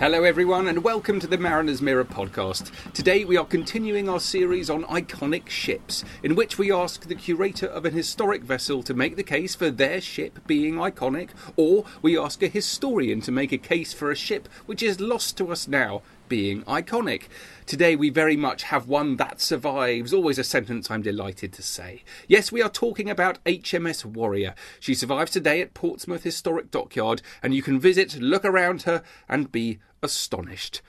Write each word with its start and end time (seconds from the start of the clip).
Hello, 0.00 0.24
everyone, 0.24 0.66
and 0.66 0.82
welcome 0.82 1.20
to 1.20 1.26
the 1.26 1.36
Mariner's 1.36 1.82
Mirror 1.82 2.06
podcast. 2.06 2.72
Today, 2.94 3.22
we 3.26 3.36
are 3.36 3.44
continuing 3.44 4.08
our 4.08 4.18
series 4.18 4.70
on 4.70 4.84
iconic 4.84 5.50
ships, 5.50 6.06
in 6.22 6.34
which 6.34 6.56
we 6.56 6.72
ask 6.72 7.06
the 7.06 7.14
curator 7.14 7.66
of 7.66 7.84
an 7.84 7.92
historic 7.92 8.42
vessel 8.42 8.82
to 8.84 8.94
make 8.94 9.16
the 9.16 9.22
case 9.22 9.54
for 9.54 9.70
their 9.70 10.00
ship 10.00 10.38
being 10.46 10.76
iconic, 10.76 11.28
or 11.54 11.84
we 12.00 12.18
ask 12.18 12.42
a 12.42 12.48
historian 12.48 13.20
to 13.20 13.30
make 13.30 13.52
a 13.52 13.58
case 13.58 13.92
for 13.92 14.10
a 14.10 14.16
ship 14.16 14.48
which 14.64 14.82
is 14.82 15.00
lost 15.00 15.36
to 15.36 15.52
us 15.52 15.68
now 15.68 16.00
being 16.30 16.62
iconic. 16.62 17.24
Today, 17.66 17.94
we 17.96 18.08
very 18.08 18.36
much 18.36 18.62
have 18.62 18.88
one 18.88 19.16
that 19.16 19.40
survives, 19.40 20.14
always 20.14 20.38
a 20.38 20.44
sentence 20.44 20.90
I'm 20.90 21.02
delighted 21.02 21.52
to 21.54 21.62
say. 21.62 22.04
Yes, 22.28 22.50
we 22.50 22.62
are 22.62 22.70
talking 22.70 23.10
about 23.10 23.44
HMS 23.44 24.04
Warrior. 24.06 24.54
She 24.78 24.94
survives 24.94 25.32
today 25.32 25.60
at 25.60 25.74
Portsmouth 25.74 26.22
Historic 26.22 26.70
Dockyard, 26.70 27.20
and 27.42 27.52
you 27.52 27.62
can 27.62 27.78
visit, 27.78 28.16
look 28.20 28.44
around 28.44 28.82
her, 28.82 29.02
and 29.28 29.52
be 29.52 29.80
astonished. 30.02 30.80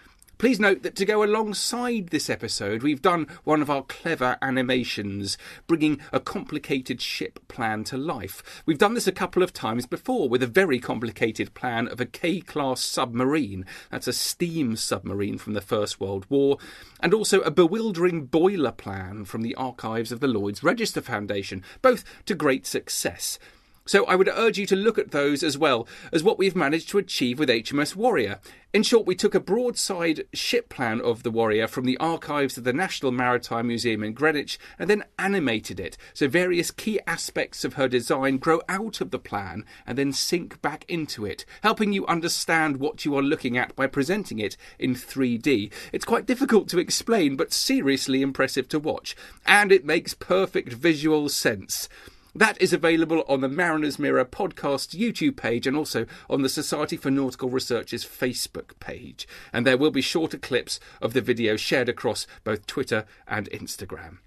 Please 0.41 0.59
note 0.59 0.81
that 0.81 0.95
to 0.95 1.05
go 1.05 1.23
alongside 1.23 2.07
this 2.07 2.27
episode, 2.27 2.81
we've 2.81 3.03
done 3.03 3.27
one 3.43 3.61
of 3.61 3.69
our 3.69 3.83
clever 3.83 4.39
animations, 4.41 5.37
bringing 5.67 6.01
a 6.11 6.19
complicated 6.19 6.99
ship 6.99 7.39
plan 7.47 7.83
to 7.83 7.95
life. 7.95 8.63
We've 8.65 8.79
done 8.79 8.95
this 8.95 9.05
a 9.05 9.11
couple 9.11 9.43
of 9.43 9.53
times 9.53 9.85
before 9.85 10.29
with 10.29 10.41
a 10.41 10.47
very 10.47 10.79
complicated 10.79 11.53
plan 11.53 11.87
of 11.87 12.01
a 12.01 12.07
K 12.07 12.41
class 12.41 12.81
submarine. 12.81 13.67
That's 13.91 14.07
a 14.07 14.13
steam 14.13 14.75
submarine 14.77 15.37
from 15.37 15.53
the 15.53 15.61
First 15.61 15.99
World 15.99 16.25
War, 16.27 16.57
and 16.99 17.13
also 17.13 17.41
a 17.41 17.51
bewildering 17.51 18.25
boiler 18.25 18.71
plan 18.71 19.25
from 19.25 19.43
the 19.43 19.53
archives 19.53 20.11
of 20.11 20.21
the 20.21 20.27
Lloyd's 20.27 20.63
Register 20.63 21.01
Foundation, 21.01 21.61
both 21.83 22.03
to 22.25 22.33
great 22.33 22.65
success. 22.65 23.37
So 23.85 24.05
I 24.05 24.15
would 24.15 24.29
urge 24.29 24.59
you 24.59 24.67
to 24.67 24.75
look 24.75 24.99
at 24.99 25.11
those 25.11 25.41
as 25.41 25.57
well 25.57 25.87
as 26.11 26.23
what 26.23 26.37
we've 26.37 26.55
managed 26.55 26.89
to 26.89 26.99
achieve 26.99 27.39
with 27.39 27.49
HMS 27.49 27.95
Warrior. 27.95 28.39
In 28.73 28.83
short, 28.83 29.05
we 29.07 29.15
took 29.15 29.33
a 29.33 29.39
broadside 29.39 30.25
ship 30.33 30.69
plan 30.69 31.01
of 31.01 31.23
the 31.23 31.31
Warrior 31.31 31.67
from 31.67 31.85
the 31.85 31.97
archives 31.97 32.57
of 32.57 32.63
the 32.63 32.71
National 32.71 33.11
Maritime 33.11 33.67
Museum 33.67 34.03
in 34.03 34.13
Greenwich 34.13 34.59
and 34.77 34.89
then 34.89 35.03
animated 35.17 35.79
it 35.79 35.97
so 36.13 36.27
various 36.27 36.71
key 36.71 36.99
aspects 37.07 37.65
of 37.65 37.73
her 37.73 37.87
design 37.87 38.37
grow 38.37 38.61
out 38.69 39.01
of 39.01 39.09
the 39.11 39.19
plan 39.19 39.65
and 39.85 39.97
then 39.97 40.13
sink 40.13 40.61
back 40.61 40.85
into 40.87 41.25
it, 41.25 41.43
helping 41.63 41.91
you 41.91 42.05
understand 42.05 42.77
what 42.77 43.03
you 43.03 43.17
are 43.17 43.23
looking 43.23 43.57
at 43.57 43.75
by 43.75 43.87
presenting 43.87 44.39
it 44.39 44.55
in 44.77 44.93
3D. 44.93 45.71
It's 45.91 46.05
quite 46.05 46.27
difficult 46.27 46.69
to 46.69 46.79
explain, 46.79 47.35
but 47.35 47.51
seriously 47.51 48.21
impressive 48.21 48.69
to 48.69 48.79
watch, 48.79 49.15
and 49.45 49.71
it 49.71 49.83
makes 49.83 50.13
perfect 50.13 50.71
visual 50.71 51.27
sense. 51.29 51.89
That 52.33 52.61
is 52.61 52.71
available 52.71 53.25
on 53.27 53.41
the 53.41 53.49
Mariner's 53.49 53.99
Mirror 53.99 54.25
podcast 54.25 54.97
YouTube 54.97 55.35
page 55.35 55.67
and 55.67 55.75
also 55.75 56.05
on 56.29 56.41
the 56.41 56.49
Society 56.49 56.95
for 56.95 57.11
Nautical 57.11 57.49
Research's 57.49 58.05
Facebook 58.05 58.79
page. 58.79 59.27
And 59.51 59.65
there 59.65 59.77
will 59.77 59.91
be 59.91 60.01
shorter 60.01 60.37
clips 60.37 60.79
of 61.01 61.13
the 61.13 61.21
video 61.21 61.57
shared 61.57 61.89
across 61.89 62.27
both 62.45 62.65
Twitter 62.67 63.05
and 63.27 63.49
Instagram. 63.49 64.19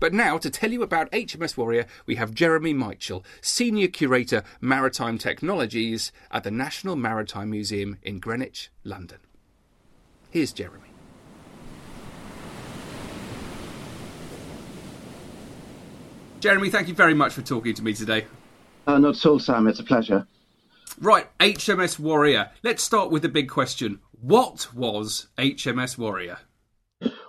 But 0.00 0.14
now, 0.14 0.38
to 0.38 0.48
tell 0.48 0.70
you 0.70 0.84
about 0.84 1.10
HMS 1.10 1.56
Warrior, 1.56 1.86
we 2.06 2.14
have 2.14 2.34
Jeremy 2.34 2.72
Michell, 2.72 3.24
Senior 3.40 3.88
Curator 3.88 4.44
Maritime 4.60 5.18
Technologies 5.18 6.12
at 6.30 6.44
the 6.44 6.52
National 6.52 6.94
Maritime 6.94 7.50
Museum 7.50 7.96
in 8.04 8.20
Greenwich, 8.20 8.70
London. 8.84 9.18
Here's 10.30 10.52
Jeremy. 10.52 10.87
Jeremy, 16.40 16.70
thank 16.70 16.86
you 16.86 16.94
very 16.94 17.14
much 17.14 17.32
for 17.32 17.42
talking 17.42 17.74
to 17.74 17.82
me 17.82 17.92
today. 17.92 18.26
Uh, 18.86 18.98
not 18.98 19.16
at 19.16 19.26
all, 19.26 19.40
Sam. 19.40 19.66
It's 19.66 19.80
a 19.80 19.84
pleasure. 19.84 20.26
Right, 21.00 21.26
HMS 21.38 21.98
Warrior. 21.98 22.50
Let's 22.62 22.82
start 22.82 23.10
with 23.10 23.22
the 23.22 23.28
big 23.28 23.48
question. 23.48 23.98
What 24.20 24.72
was 24.72 25.26
HMS 25.36 25.98
Warrior? 25.98 26.38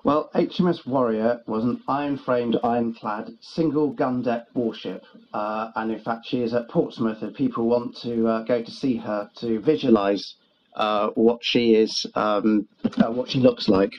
Well, 0.04 0.30
HMS 0.36 0.86
Warrior 0.86 1.42
was 1.48 1.64
an 1.64 1.82
iron 1.88 2.18
framed, 2.18 2.58
ironclad, 2.64 3.32
single 3.42 3.90
gun 3.90 4.22
deck 4.22 4.46
warship. 4.54 5.04
Uh, 5.34 5.72
and 5.76 5.92
in 5.92 6.00
fact, 6.00 6.28
she 6.28 6.42
is 6.42 6.54
at 6.54 6.70
Portsmouth 6.70 7.24
if 7.24 7.34
people 7.34 7.66
want 7.66 7.98
to 7.98 8.28
uh, 8.28 8.44
go 8.44 8.62
to 8.62 8.72
see 8.72 8.98
her 8.98 9.30
to 9.38 9.60
visualise 9.60 10.36
uh, 10.76 11.10
what 11.16 11.44
she 11.44 11.76
is, 11.76 12.06
um, 12.14 12.68
uh, 13.04 13.12
what 13.12 13.30
she 13.30 13.40
looks 13.40 13.68
like. 13.68 13.94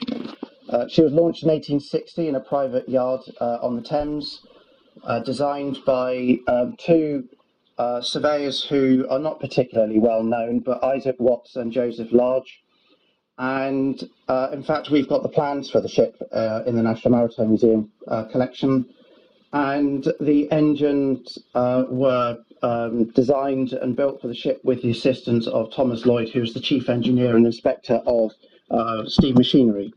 Uh, 0.69 0.87
she 0.87 1.01
was 1.01 1.11
launched 1.11 1.43
in 1.43 1.49
1860 1.49 2.29
in 2.29 2.35
a 2.35 2.39
private 2.39 2.87
yard 2.87 3.21
uh, 3.41 3.57
on 3.61 3.75
the 3.75 3.81
Thames 3.81 4.41
designed 5.23 5.79
by 5.85 6.37
um, 6.47 6.75
two 6.77 7.27
uh, 7.81 8.01
surveyors 8.01 8.63
who 8.63 9.07
are 9.09 9.17
not 9.17 9.39
particularly 9.39 9.97
well 9.97 10.21
known, 10.21 10.59
but 10.59 10.83
Isaac 10.83 11.15
Watts 11.17 11.55
and 11.55 11.71
Joseph 11.71 12.11
Large. 12.11 12.61
And 13.39 14.07
uh, 14.27 14.49
in 14.53 14.61
fact, 14.61 14.91
we've 14.91 15.07
got 15.07 15.23
the 15.23 15.29
plans 15.29 15.71
for 15.71 15.81
the 15.81 15.87
ship 15.87 16.15
uh, 16.31 16.61
in 16.67 16.75
the 16.75 16.83
National 16.83 17.15
Maritime 17.17 17.47
Museum 17.47 17.91
uh, 18.07 18.25
collection. 18.25 18.85
And 19.51 20.13
the 20.19 20.51
engines 20.51 21.39
uh, 21.55 21.85
were 21.89 22.37
um, 22.61 23.05
designed 23.05 23.73
and 23.73 23.95
built 23.95 24.21
for 24.21 24.27
the 24.27 24.35
ship 24.35 24.61
with 24.63 24.83
the 24.83 24.91
assistance 24.91 25.47
of 25.47 25.73
Thomas 25.73 26.05
Lloyd, 26.05 26.29
who 26.29 26.41
was 26.41 26.53
the 26.53 26.59
chief 26.59 26.87
engineer 26.87 27.35
and 27.35 27.47
inspector 27.47 28.01
of 28.05 28.31
steam 29.07 29.35
machinery. 29.35 29.91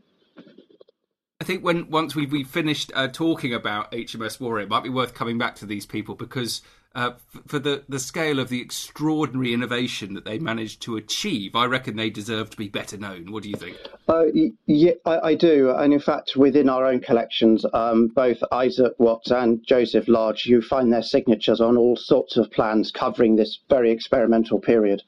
I 1.45 1.47
think 1.47 1.63
when 1.63 1.91
once 1.91 2.15
we've, 2.15 2.31
we've 2.31 2.47
finished 2.47 2.91
uh, 2.95 3.07
talking 3.07 3.53
about 3.53 3.91
HMS 3.91 4.39
Warrior, 4.39 4.63
it 4.63 4.69
might 4.69 4.81
be 4.81 4.89
worth 4.89 5.13
coming 5.13 5.37
back 5.37 5.53
to 5.57 5.67
these 5.67 5.85
people 5.85 6.15
because 6.15 6.63
uh, 6.95 7.11
f- 7.35 7.43
for 7.45 7.59
the, 7.59 7.83
the 7.87 7.99
scale 7.99 8.39
of 8.39 8.49
the 8.49 8.59
extraordinary 8.59 9.53
innovation 9.53 10.15
that 10.15 10.25
they 10.25 10.39
managed 10.39 10.81
to 10.81 10.97
achieve, 10.97 11.55
I 11.55 11.65
reckon 11.65 11.97
they 11.97 12.09
deserve 12.09 12.49
to 12.49 12.57
be 12.57 12.67
better 12.67 12.97
known. 12.97 13.31
What 13.31 13.43
do 13.43 13.49
you 13.49 13.57
think? 13.57 13.77
Uh, 14.07 14.23
yeah, 14.65 14.93
I, 15.05 15.19
I, 15.19 15.35
do. 15.35 15.69
And 15.69 15.93
in 15.93 15.99
fact, 15.99 16.35
within 16.35 16.67
our 16.67 16.87
own 16.87 16.99
collections, 16.99 17.63
um, 17.73 18.07
both 18.07 18.39
Isaac 18.51 18.93
Watts 18.97 19.29
and 19.29 19.63
Joseph 19.67 20.07
Large, 20.07 20.47
you 20.47 20.63
find 20.63 20.91
their 20.91 21.03
signatures 21.03 21.61
on 21.61 21.77
all 21.77 21.95
sorts 21.95 22.37
of 22.37 22.49
plans 22.49 22.89
covering 22.89 23.35
this 23.35 23.59
very 23.69 23.91
experimental 23.91 24.59
period. 24.59 25.03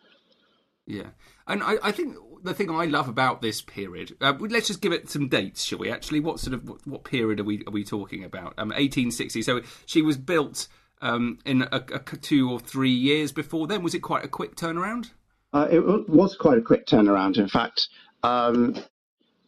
Yeah. 0.85 1.07
And 1.47 1.63
I, 1.63 1.77
I 1.81 1.91
think 1.93 2.15
the 2.43 2.53
thing 2.53 2.69
I 2.69 2.85
love 2.85 3.07
about 3.07 3.41
this 3.41 3.61
period. 3.61 4.15
Uh, 4.21 4.33
let's 4.39 4.67
just 4.67 4.81
give 4.81 4.91
it 4.91 5.09
some 5.09 5.27
dates, 5.27 5.63
shall 5.63 5.79
we? 5.79 5.91
Actually, 5.91 6.19
what 6.19 6.39
sort 6.39 6.53
of 6.53 6.87
what, 6.87 7.03
period 7.03 7.39
are 7.39 7.43
we 7.43 7.63
are 7.67 7.71
we 7.71 7.83
talking 7.83 8.23
about? 8.23 8.53
Um, 8.57 8.69
1860. 8.69 9.41
So 9.41 9.61
she 9.85 10.01
was 10.01 10.17
built 10.17 10.67
um, 11.01 11.39
in 11.45 11.63
a, 11.63 11.77
a, 11.93 11.99
two 11.99 12.49
or 12.49 12.59
three 12.59 12.91
years 12.91 13.31
before 13.31 13.67
then. 13.67 13.83
Was 13.83 13.93
it 13.93 13.99
quite 13.99 14.25
a 14.25 14.27
quick 14.27 14.55
turnaround? 14.55 15.11
Uh, 15.53 15.67
it 15.71 16.09
was 16.09 16.35
quite 16.35 16.57
a 16.57 16.61
quick 16.61 16.85
turnaround. 16.85 17.37
In 17.37 17.47
fact, 17.47 17.87
um, 18.23 18.75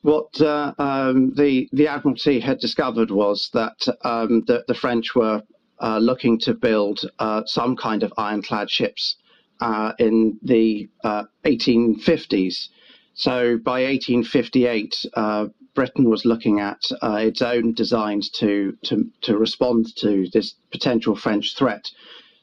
what 0.01 0.39
uh, 0.41 0.73
um, 0.79 1.33
the 1.35 1.67
the 1.71 1.87
Admiralty 1.87 2.39
had 2.39 2.59
discovered 2.59 3.11
was 3.11 3.49
that 3.53 3.87
um, 4.03 4.43
the, 4.47 4.63
the 4.67 4.73
French 4.73 5.13
were 5.15 5.43
uh, 5.79 5.97
looking 5.97 6.39
to 6.39 6.53
build 6.53 7.01
uh, 7.19 7.43
some 7.45 7.75
kind 7.75 8.03
of 8.03 8.13
ironclad 8.17 8.69
ships 8.69 9.15
uh, 9.61 9.93
in 9.99 10.39
the 10.41 10.89
1850s. 11.03 12.69
So 13.19 13.57
by 13.57 13.83
1858, 13.83 15.05
uh, 15.13 15.47
Britain 15.75 16.09
was 16.09 16.23
looking 16.23 16.61
at 16.61 16.81
uh, 17.01 17.17
its 17.17 17.41
own 17.41 17.73
designs 17.73 18.29
to, 18.39 18.77
to, 18.83 19.11
to 19.23 19.37
respond 19.37 19.93
to 19.97 20.29
this 20.31 20.55
potential 20.71 21.17
French 21.17 21.53
threat. 21.57 21.83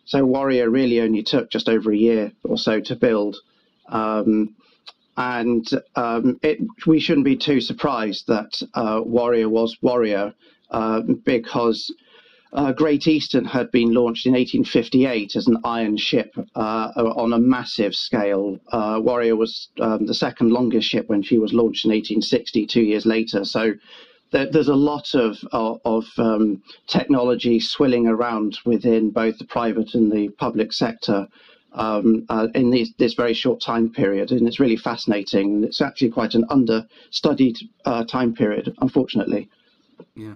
So 0.05 0.27
Warrior 0.27 0.69
really 0.69 1.01
only 1.01 1.23
took 1.23 1.51
just 1.51 1.71
over 1.71 1.91
a 1.91 1.97
year 1.97 2.31
or 2.45 2.59
so 2.59 2.79
to 2.81 2.95
build. 2.95 3.39
Um, 3.89 4.55
and 5.17 5.67
um, 5.95 6.39
it, 6.43 6.59
we 6.87 7.01
shouldn't 7.01 7.25
be 7.25 7.39
too 7.39 7.63
surprised 7.63 8.27
that 8.27 8.61
uh, 8.75 9.01
Warrior 9.03 9.49
was 9.49 9.79
Warrior 9.81 10.35
uh, 10.71 11.01
because 11.01 11.91
uh, 12.53 12.73
Great 12.73 13.07
Eastern 13.07 13.45
had 13.45 13.71
been 13.71 13.93
launched 13.93 14.27
in 14.27 14.33
1858 14.33 15.37
as 15.37 15.47
an 15.47 15.59
iron 15.65 15.97
ship 15.97 16.35
uh, 16.55 16.93
on 16.97 17.33
a 17.33 17.39
massive 17.39 17.95
scale. 17.95 18.59
Uh, 18.73 19.01
Warrior 19.03 19.37
was 19.37 19.69
um, 19.81 20.07
the 20.07 20.15
second 20.15 20.53
longest 20.53 20.89
ship 20.89 21.09
when 21.09 21.23
she 21.23 21.39
was 21.39 21.53
launched 21.53 21.85
in 21.85 21.91
1860, 21.91 22.67
two 22.67 22.83
years 22.83 23.05
later. 23.05 23.45
So 23.45 23.75
there, 24.31 24.51
there's 24.51 24.69
a 24.69 24.75
lot 24.75 25.15
of, 25.15 25.39
of, 25.53 25.81
of 25.85 26.07
um, 26.19 26.63
technology 26.87 27.61
swilling 27.61 28.07
around 28.07 28.59
within 28.65 29.11
both 29.11 29.39
the 29.39 29.45
private 29.45 29.95
and 29.95 30.11
the 30.11 30.29
public 30.31 30.73
sector 30.73 31.27
um, 31.73 32.25
uh, 32.29 32.49
in 32.55 32.71
these, 32.71 32.95
this 32.99 33.15
very 33.15 33.35
short 33.35 33.61
time 33.61 33.91
period, 33.91 34.31
and 34.33 34.49
it's 34.49 34.59
really 34.59 34.77
fascinating. 34.77 35.63
It's 35.63 35.83
actually 35.83 36.11
quite 36.11 36.35
an 36.35 36.45
understudied 36.49 37.59
uh, 37.85 38.05
time 38.05 38.35
period, 38.35 38.75
unfortunately. 38.81 39.51
Yeah, 40.15 40.35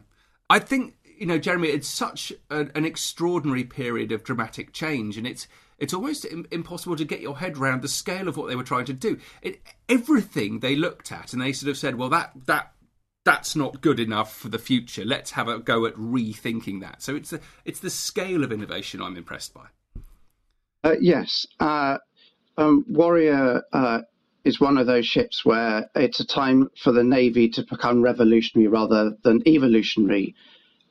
I 0.51 0.59
think 0.59 0.95
you 1.20 1.26
know, 1.26 1.38
Jeremy, 1.38 1.69
it's 1.69 1.87
such 1.87 2.32
a, 2.49 2.67
an 2.75 2.87
extraordinary 2.87 3.62
period 3.62 4.11
of 4.11 4.25
dramatic 4.25 4.72
change, 4.72 5.19
and 5.19 5.26
it's 5.26 5.46
it's 5.78 5.93
almost 5.93 6.25
impossible 6.50 6.96
to 6.96 7.05
get 7.05 7.20
your 7.20 7.38
head 7.38 7.58
around 7.58 7.82
the 7.82 7.88
scale 7.88 8.26
of 8.26 8.38
what 8.38 8.49
they 8.49 8.56
were 8.56 8.64
trying 8.64 8.87
to 8.87 8.94
do. 8.94 9.19
It, 9.43 9.61
everything 9.88 10.61
they 10.61 10.75
looked 10.75 11.12
at, 11.12 11.34
and 11.34 11.40
they 11.40 11.52
sort 11.52 11.70
of 11.70 11.76
said, 11.76 11.96
"Well, 11.96 12.08
that 12.08 12.32
that 12.46 12.72
that's 13.22 13.55
not 13.55 13.82
good 13.82 14.00
enough 14.00 14.34
for 14.34 14.49
the 14.49 14.58
future. 14.58 15.05
Let's 15.05 15.32
have 15.32 15.46
a 15.46 15.58
go 15.58 15.84
at 15.84 15.94
rethinking 15.94 16.81
that." 16.81 17.02
So 17.02 17.14
it's 17.14 17.31
the 17.31 17.40
it's 17.67 17.81
the 17.81 17.90
scale 17.90 18.43
of 18.43 18.50
innovation 18.50 19.02
I'm 19.02 19.19
impressed 19.19 19.52
by. 19.52 19.67
Uh, 20.82 20.96
yes. 20.99 21.46
Uh, 21.61 21.99
um, 22.56 22.87
Warrior 22.88 23.62
uh, 23.75 24.00
is 24.46 24.58
one 24.58 24.78
of 24.78 24.87
those 24.87 25.06
ships 25.06 25.44
where 25.44 25.90
it's 25.94 26.20
a 26.20 26.26
time 26.26 26.70
for 26.82 26.93
the 26.93 27.05
Navy 27.05 27.50
to 27.50 27.67
become 27.69 28.00
revolutionary 28.00 28.69
rather 28.69 29.12
than 29.22 29.46
evolutionary. 29.46 30.34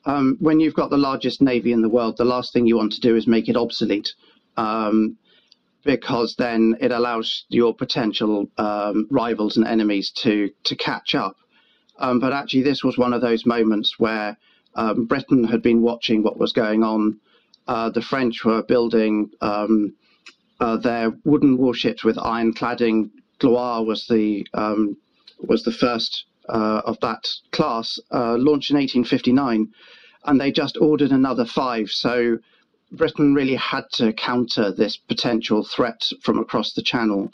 Um, 0.04 0.36
when 0.40 0.60
you've 0.60 0.74
got 0.74 0.90
the 0.90 0.96
largest 0.96 1.42
Navy 1.42 1.72
in 1.72 1.82
the 1.82 1.88
world, 1.88 2.16
the 2.16 2.24
last 2.24 2.52
thing 2.52 2.66
you 2.66 2.76
want 2.76 2.92
to 2.92 3.00
do 3.00 3.16
is 3.16 3.26
make 3.26 3.48
it 3.48 3.56
obsolete. 3.56 4.14
Um, 4.56 5.16
because 5.84 6.34
then 6.36 6.76
it 6.80 6.92
allows 6.92 7.44
your 7.48 7.74
potential 7.74 8.50
um, 8.58 9.06
rivals 9.10 9.56
and 9.56 9.66
enemies 9.66 10.10
to 10.10 10.50
to 10.64 10.76
catch 10.76 11.14
up. 11.14 11.36
Um, 11.98 12.20
but 12.20 12.32
actually, 12.32 12.62
this 12.62 12.84
was 12.84 12.98
one 12.98 13.14
of 13.14 13.22
those 13.22 13.46
moments 13.46 13.98
where 13.98 14.36
um, 14.74 15.06
Britain 15.06 15.44
had 15.44 15.62
been 15.62 15.80
watching 15.80 16.22
what 16.22 16.38
was 16.38 16.52
going 16.52 16.82
on 16.82 17.18
uh, 17.70 17.88
the 17.90 18.02
French 18.02 18.44
were 18.44 18.64
building 18.64 19.30
um, 19.40 19.94
uh, 20.58 20.76
their 20.76 21.12
wooden 21.24 21.56
warships 21.56 22.02
with 22.02 22.18
iron 22.18 22.52
cladding. 22.52 23.10
Gloire 23.38 23.84
was 23.84 24.06
the 24.08 24.44
was 25.38 25.62
the 25.62 25.72
first 25.72 26.24
of 26.84 26.98
that 27.00 27.28
class, 27.52 27.98
uh, 28.10 28.36
launched 28.36 28.70
in 28.70 28.76
1859, 28.76 29.68
and 30.24 30.40
they 30.40 30.52
just 30.52 30.76
ordered 30.76 31.12
another 31.12 31.44
five. 31.44 31.90
So 31.90 32.38
Britain 32.92 33.34
really 33.34 33.56
had 33.56 33.84
to 33.92 34.12
counter 34.12 34.72
this 34.72 34.96
potential 34.96 35.64
threat 35.64 36.10
from 36.22 36.38
across 36.38 36.72
the 36.72 36.82
Channel. 36.82 37.32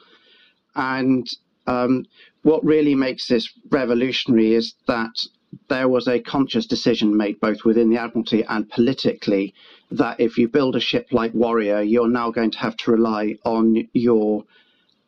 And 0.74 1.26
um, 1.66 2.04
what 2.42 2.64
really 2.64 2.94
makes 2.94 3.28
this 3.28 3.50
revolutionary 3.70 4.54
is 4.54 4.74
that 4.86 5.26
there 5.68 5.88
was 5.88 6.06
a 6.06 6.20
conscious 6.20 6.66
decision 6.66 7.16
made 7.16 7.40
both 7.40 7.64
within 7.64 7.88
the 7.88 7.96
Admiralty 7.96 8.44
and 8.44 8.68
politically 8.68 9.54
that 9.90 10.20
if 10.20 10.36
you 10.36 10.48
build 10.48 10.76
a 10.76 10.80
ship 10.80 11.08
like 11.12 11.32
Warrior, 11.32 11.80
you're 11.80 12.08
now 12.08 12.30
going 12.30 12.50
to 12.50 12.58
have 12.58 12.76
to 12.78 12.90
rely 12.90 13.36
on 13.44 13.88
your 13.92 14.44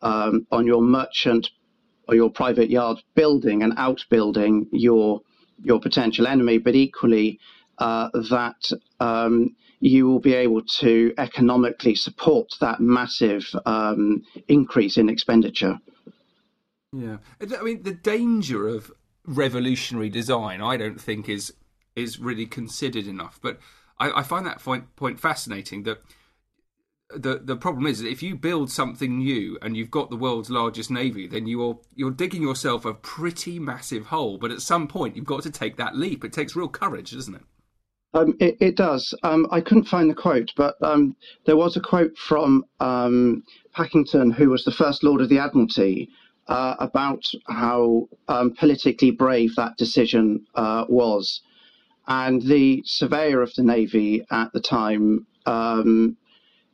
um, 0.01 0.47
on 0.49 0.65
your 0.65 0.81
merchant 0.81 1.49
or 2.09 2.15
your 2.15 2.31
private 2.31 2.71
yard 2.71 2.97
building 3.13 3.61
and 3.61 3.73
outbuilding 3.77 4.67
your 4.71 5.21
your 5.61 5.79
potential 5.79 6.25
enemy, 6.25 6.57
but 6.57 6.73
equally 6.73 7.39
uh, 7.77 8.09
that 8.29 8.71
um, 8.99 9.55
you 9.79 10.07
will 10.07 10.19
be 10.19 10.33
able 10.33 10.63
to 10.63 11.13
economically 11.17 11.93
support 11.93 12.47
that 12.61 12.79
massive 12.79 13.45
um, 13.65 14.23
increase 14.47 14.97
in 14.97 15.07
expenditure. 15.09 15.77
Yeah, 16.91 17.17
I 17.39 17.61
mean 17.61 17.83
the 17.83 17.93
danger 17.93 18.67
of 18.67 18.91
revolutionary 19.25 20.09
design, 20.09 20.61
I 20.61 20.77
don't 20.77 20.99
think 20.99 21.29
is 21.29 21.53
is 21.95 22.19
really 22.19 22.47
considered 22.47 23.05
enough, 23.05 23.39
but 23.41 23.59
I, 23.99 24.19
I 24.19 24.23
find 24.23 24.45
that 24.47 24.63
point, 24.63 24.95
point 24.95 25.19
fascinating. 25.19 25.83
That 25.83 25.99
the 27.15 27.39
the 27.43 27.55
problem 27.55 27.87
is 27.87 27.99
that 27.99 28.09
if 28.09 28.21
you 28.21 28.35
build 28.35 28.69
something 28.69 29.17
new 29.17 29.57
and 29.61 29.75
you've 29.75 29.91
got 29.91 30.09
the 30.09 30.15
world's 30.15 30.49
largest 30.49 30.91
navy, 30.91 31.27
then 31.27 31.47
you're 31.47 31.79
you're 31.95 32.11
digging 32.11 32.41
yourself 32.41 32.85
a 32.85 32.93
pretty 32.93 33.59
massive 33.59 34.07
hole. 34.07 34.37
But 34.37 34.51
at 34.51 34.61
some 34.61 34.87
point, 34.87 35.15
you've 35.15 35.25
got 35.25 35.43
to 35.43 35.51
take 35.51 35.77
that 35.77 35.95
leap. 35.95 36.23
It 36.23 36.33
takes 36.33 36.55
real 36.55 36.69
courage, 36.69 37.11
doesn't 37.11 37.35
it? 37.35 37.41
Um, 38.13 38.33
it, 38.39 38.57
it, 38.59 38.75
does. 38.75 39.13
Um, 39.21 39.47
I 39.51 39.61
couldn't 39.61 39.83
find 39.83 40.09
the 40.09 40.15
quote, 40.15 40.51
but 40.55 40.75
um, 40.81 41.15
there 41.45 41.57
was 41.57 41.77
a 41.77 41.79
quote 41.79 42.17
from 42.17 42.65
um, 42.79 43.43
Pakington, 43.75 44.33
who 44.33 44.49
was 44.49 44.63
the 44.63 44.71
first 44.71 45.03
Lord 45.03 45.21
of 45.21 45.29
the 45.29 45.37
Admiralty, 45.37 46.09
uh, 46.47 46.75
about 46.79 47.23
how 47.47 48.09
um, 48.27 48.55
politically 48.55 49.11
brave 49.11 49.55
that 49.55 49.77
decision 49.77 50.47
uh, 50.55 50.85
was. 50.89 51.41
And 52.07 52.41
the 52.41 52.81
surveyor 52.83 53.43
of 53.43 53.53
the 53.53 53.61
Navy 53.61 54.25
at 54.31 54.51
the 54.53 54.59
time, 54.59 55.27
um, 55.45 56.17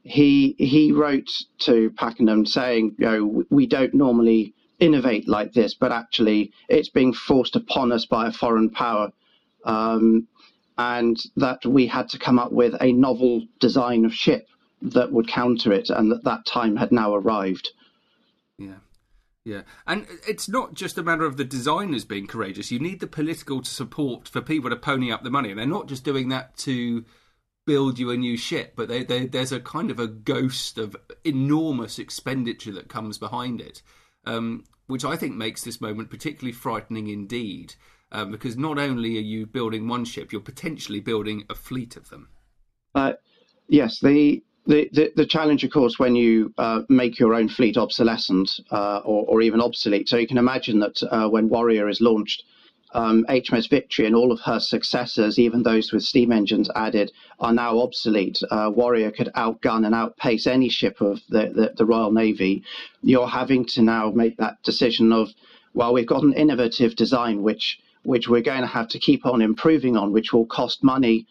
he 0.06 0.56
he 0.60 0.92
wrote 0.92 1.30
to 1.58 1.90
Pakington 1.92 2.48
saying, 2.48 2.96
you 3.00 3.06
know, 3.06 3.44
we 3.50 3.66
don't 3.66 3.94
normally 3.94 4.54
innovate 4.80 5.28
like 5.28 5.52
this, 5.54 5.74
but 5.74 5.92
actually 5.92 6.52
it's 6.70 6.90
being 6.90 7.12
forced 7.12 7.56
upon 7.56 7.92
us 7.92 8.06
by 8.06 8.28
a 8.28 8.32
foreign 8.32 8.70
power. 8.70 9.12
Um, 9.66 10.28
and 10.78 11.18
that 11.38 11.66
we 11.66 11.88
had 11.88 12.10
to 12.10 12.20
come 12.20 12.38
up 12.38 12.52
with 12.52 12.76
a 12.82 12.92
novel 12.92 13.48
design 13.60 14.06
of 14.06 14.14
ship 14.14 14.46
that 14.82 15.12
would 15.12 15.28
counter 15.28 15.72
it, 15.72 15.90
and 15.90 16.12
that 16.12 16.24
that 16.26 16.46
time 16.46 16.76
had 16.76 16.92
now 16.92 17.16
arrived. 17.16 17.70
Yeah. 18.60 18.76
Yeah, 19.46 19.62
and 19.86 20.08
it's 20.28 20.50
not 20.50 20.74
just 20.74 20.98
a 20.98 21.04
matter 21.04 21.24
of 21.24 21.38
the 21.38 21.44
designers 21.44 22.04
being 22.04 22.26
courageous. 22.26 22.72
You 22.72 22.80
need 22.80 23.00
the 23.00 23.06
political 23.08 23.64
support 23.64 24.28
for 24.28 24.42
people 24.42 24.72
to 24.72 24.76
pony 24.76 25.12
up 25.12 25.24
the 25.24 25.30
money, 25.30 25.52
and 25.52 25.60
they're 25.60 25.68
not 25.68 25.88
just 25.88 26.04
doing 26.04 26.30
that 26.30 26.58
to 26.58 27.06
build 27.66 28.00
you 28.00 28.12
a 28.12 28.18
new 28.18 28.38
ship, 28.38 28.74
but 28.76 28.88
they, 28.88 29.04
they, 29.04 29.26
there's 29.26 29.52
a 29.52 29.60
kind 29.60 29.92
of 29.92 30.00
a 30.00 30.08
ghost 30.08 30.78
of 30.78 30.96
enormous 31.24 32.00
expenditure 32.00 32.72
that 32.72 32.90
comes 32.90 33.18
behind 33.18 33.60
it, 33.60 33.82
um, 34.26 34.64
which 34.88 35.04
I 35.04 35.16
think 35.16 35.36
makes 35.36 35.64
this 35.64 35.82
moment 35.82 36.10
particularly 36.10 36.54
frightening 36.54 37.08
indeed. 37.08 37.76
Um, 38.12 38.32
because 38.32 38.56
not 38.56 38.78
only 38.78 39.18
are 39.18 39.22
you 39.22 39.46
building 39.46 39.88
one 39.88 40.06
ship, 40.06 40.32
you're 40.32 40.40
potentially 40.40 41.00
building 41.00 41.44
a 41.50 41.56
fleet 41.56 41.98
of 41.98 42.10
them. 42.10 42.30
Uh, 42.94 43.14
yes, 43.68 44.00
the 44.00 44.44
the, 44.68 44.90
the, 44.94 45.12
the, 45.16 45.26
challenge, 45.28 45.64
of 45.64 45.72
course, 45.72 46.00
when 46.00 46.16
you 46.16 46.52
uh, 46.58 46.82
make 46.90 47.20
your 47.20 47.36
own 47.36 47.50
fleet 47.50 47.78
obsolescent 47.78 48.60
uh, 48.72 48.98
or, 49.06 49.26
or, 49.28 49.42
even 49.42 49.62
obsolete. 49.62 50.10
So 50.10 50.18
you 50.18 50.26
can 50.26 50.40
imagine 50.40 50.80
that 50.80 51.04
uh, 51.04 51.30
when 51.30 51.50
Warrior 51.50 51.88
is 51.88 52.02
launched, 52.02 52.44
um, 52.96 53.26
HMS 53.30 53.70
Victory 53.70 54.06
and 54.06 54.16
all 54.16 54.32
of 54.32 54.40
her 54.42 54.60
successors, 54.60 55.38
even 55.38 55.62
those 55.62 55.92
with 55.92 56.04
steam 56.04 56.32
engines 56.32 56.70
added, 56.76 57.12
are 57.40 57.54
now 57.54 57.80
obsolete. 57.80 58.40
Uh, 58.50 58.72
Warrior 58.74 59.12
could 59.12 59.30
outgun 59.36 59.86
and 59.86 59.94
outpace 59.94 60.48
any 60.48 60.70
ship 60.70 61.02
of 61.02 61.22
the, 61.30 61.52
the, 61.54 61.74
the 61.78 61.86
Royal 61.86 62.12
Navy. 62.12 62.64
You're 63.04 63.28
having 63.28 63.66
to 63.66 63.82
now 63.82 64.12
make 64.12 64.38
that 64.38 64.64
decision 64.64 65.12
of, 65.12 65.30
well, 65.74 65.94
we've 65.94 66.08
got 66.08 66.24
an 66.24 66.34
innovative 66.34 66.96
design 66.96 67.44
which 67.44 67.80
which 68.04 68.30
we're 68.30 68.42
going 68.42 68.62
to 68.62 68.68
have 68.68 68.88
to 68.88 69.00
keep 69.00 69.26
on 69.26 69.42
improving 69.42 69.98
on, 69.98 70.12
which 70.12 70.32
will 70.32 70.46
cost 70.46 70.84
money 70.84 71.26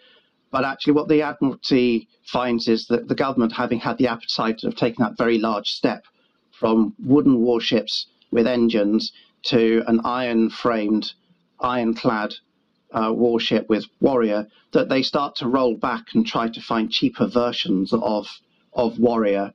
but 0.54 0.64
actually, 0.64 0.92
what 0.92 1.08
the 1.08 1.20
Admiralty 1.20 2.06
finds 2.22 2.68
is 2.68 2.86
that 2.86 3.08
the 3.08 3.16
government, 3.16 3.50
having 3.50 3.80
had 3.80 3.98
the 3.98 4.06
appetite 4.06 4.62
of 4.62 4.76
taking 4.76 5.04
that 5.04 5.18
very 5.18 5.36
large 5.36 5.72
step 5.72 6.04
from 6.52 6.94
wooden 7.04 7.40
warships 7.40 8.06
with 8.30 8.46
engines 8.46 9.10
to 9.46 9.82
an 9.88 10.00
iron 10.04 10.50
framed, 10.50 11.14
ironclad 11.64 12.34
uh, 12.92 13.12
warship 13.12 13.68
with 13.68 13.86
Warrior, 14.00 14.46
that 14.72 14.88
they 14.88 15.02
start 15.02 15.34
to 15.36 15.48
roll 15.48 15.76
back 15.76 16.14
and 16.14 16.26
try 16.26 16.48
to 16.48 16.60
find 16.60 16.92
cheaper 16.92 17.26
versions 17.26 17.92
of, 17.92 18.28
of 18.72 18.98
Warrior, 18.98 19.52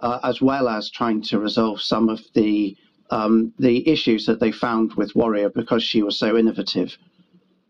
uh, 0.00 0.18
as 0.22 0.42
well 0.42 0.68
as 0.68 0.90
trying 0.90 1.22
to 1.22 1.38
resolve 1.38 1.80
some 1.80 2.08
of 2.08 2.20
the 2.34 2.76
um, 3.10 3.52
the 3.58 3.86
issues 3.86 4.24
that 4.24 4.40
they 4.40 4.50
found 4.50 4.94
with 4.94 5.14
Warrior 5.14 5.50
because 5.50 5.82
she 5.82 6.02
was 6.02 6.18
so 6.18 6.34
innovative. 6.36 6.96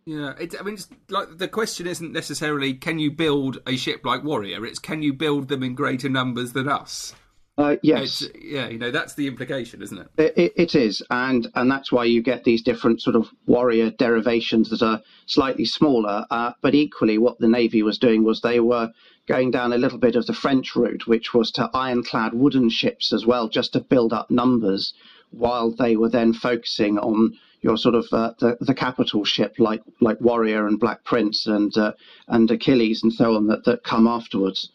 Yeah, 0.04 0.34
I 0.38 0.62
mean, 0.62 0.78
like 1.10 1.38
the 1.38 1.48
question 1.48 1.86
isn't 1.86 2.12
necessarily 2.12 2.74
can 2.74 3.00
you 3.00 3.10
build 3.10 3.58
a 3.66 3.76
ship 3.76 4.04
like 4.04 4.22
Warrior. 4.22 4.64
It's 4.64 4.78
can 4.78 5.02
you 5.02 5.12
build 5.12 5.48
them 5.48 5.62
in 5.62 5.74
greater 5.74 6.08
numbers 6.08 6.52
than 6.52 6.68
us. 6.68 7.14
Uh, 7.58 7.76
yes. 7.82 8.22
It's, 8.22 8.34
yeah, 8.42 8.68
you 8.68 8.78
know 8.78 8.90
that's 8.90 9.14
the 9.14 9.26
implication, 9.26 9.82
isn't 9.82 9.98
it? 9.98 10.08
It, 10.16 10.38
it? 10.38 10.52
it 10.56 10.74
is, 10.74 11.02
and 11.10 11.48
and 11.54 11.70
that's 11.70 11.92
why 11.92 12.06
you 12.06 12.22
get 12.22 12.44
these 12.44 12.62
different 12.62 13.02
sort 13.02 13.14
of 13.14 13.28
warrior 13.46 13.90
derivations 13.90 14.70
that 14.70 14.82
are 14.82 15.02
slightly 15.26 15.66
smaller. 15.66 16.24
Uh, 16.30 16.52
but 16.62 16.74
equally, 16.74 17.18
what 17.18 17.38
the 17.38 17.48
navy 17.48 17.82
was 17.82 17.98
doing 17.98 18.24
was 18.24 18.40
they 18.40 18.60
were 18.60 18.90
going 19.26 19.50
down 19.50 19.72
a 19.72 19.78
little 19.78 19.98
bit 19.98 20.16
of 20.16 20.26
the 20.26 20.32
French 20.32 20.74
route, 20.74 21.06
which 21.06 21.34
was 21.34 21.50
to 21.52 21.68
ironclad 21.74 22.32
wooden 22.32 22.70
ships 22.70 23.12
as 23.12 23.26
well, 23.26 23.48
just 23.48 23.74
to 23.74 23.80
build 23.80 24.14
up 24.14 24.30
numbers 24.30 24.94
while 25.30 25.70
they 25.70 25.94
were 25.94 26.08
then 26.08 26.32
focusing 26.32 26.98
on 26.98 27.38
your 27.60 27.76
sort 27.76 27.94
of 27.94 28.06
uh, 28.12 28.32
the, 28.40 28.56
the 28.60 28.74
capital 28.74 29.24
ship 29.24 29.54
like 29.58 29.82
like 30.00 30.20
Warrior 30.20 30.66
and 30.66 30.80
Black 30.80 31.04
Prince 31.04 31.46
and 31.46 31.76
uh, 31.76 31.92
and 32.28 32.50
Achilles 32.50 33.02
and 33.02 33.12
so 33.12 33.36
on 33.36 33.46
that, 33.48 33.64
that 33.64 33.84
come 33.84 34.06
afterwards. 34.06 34.70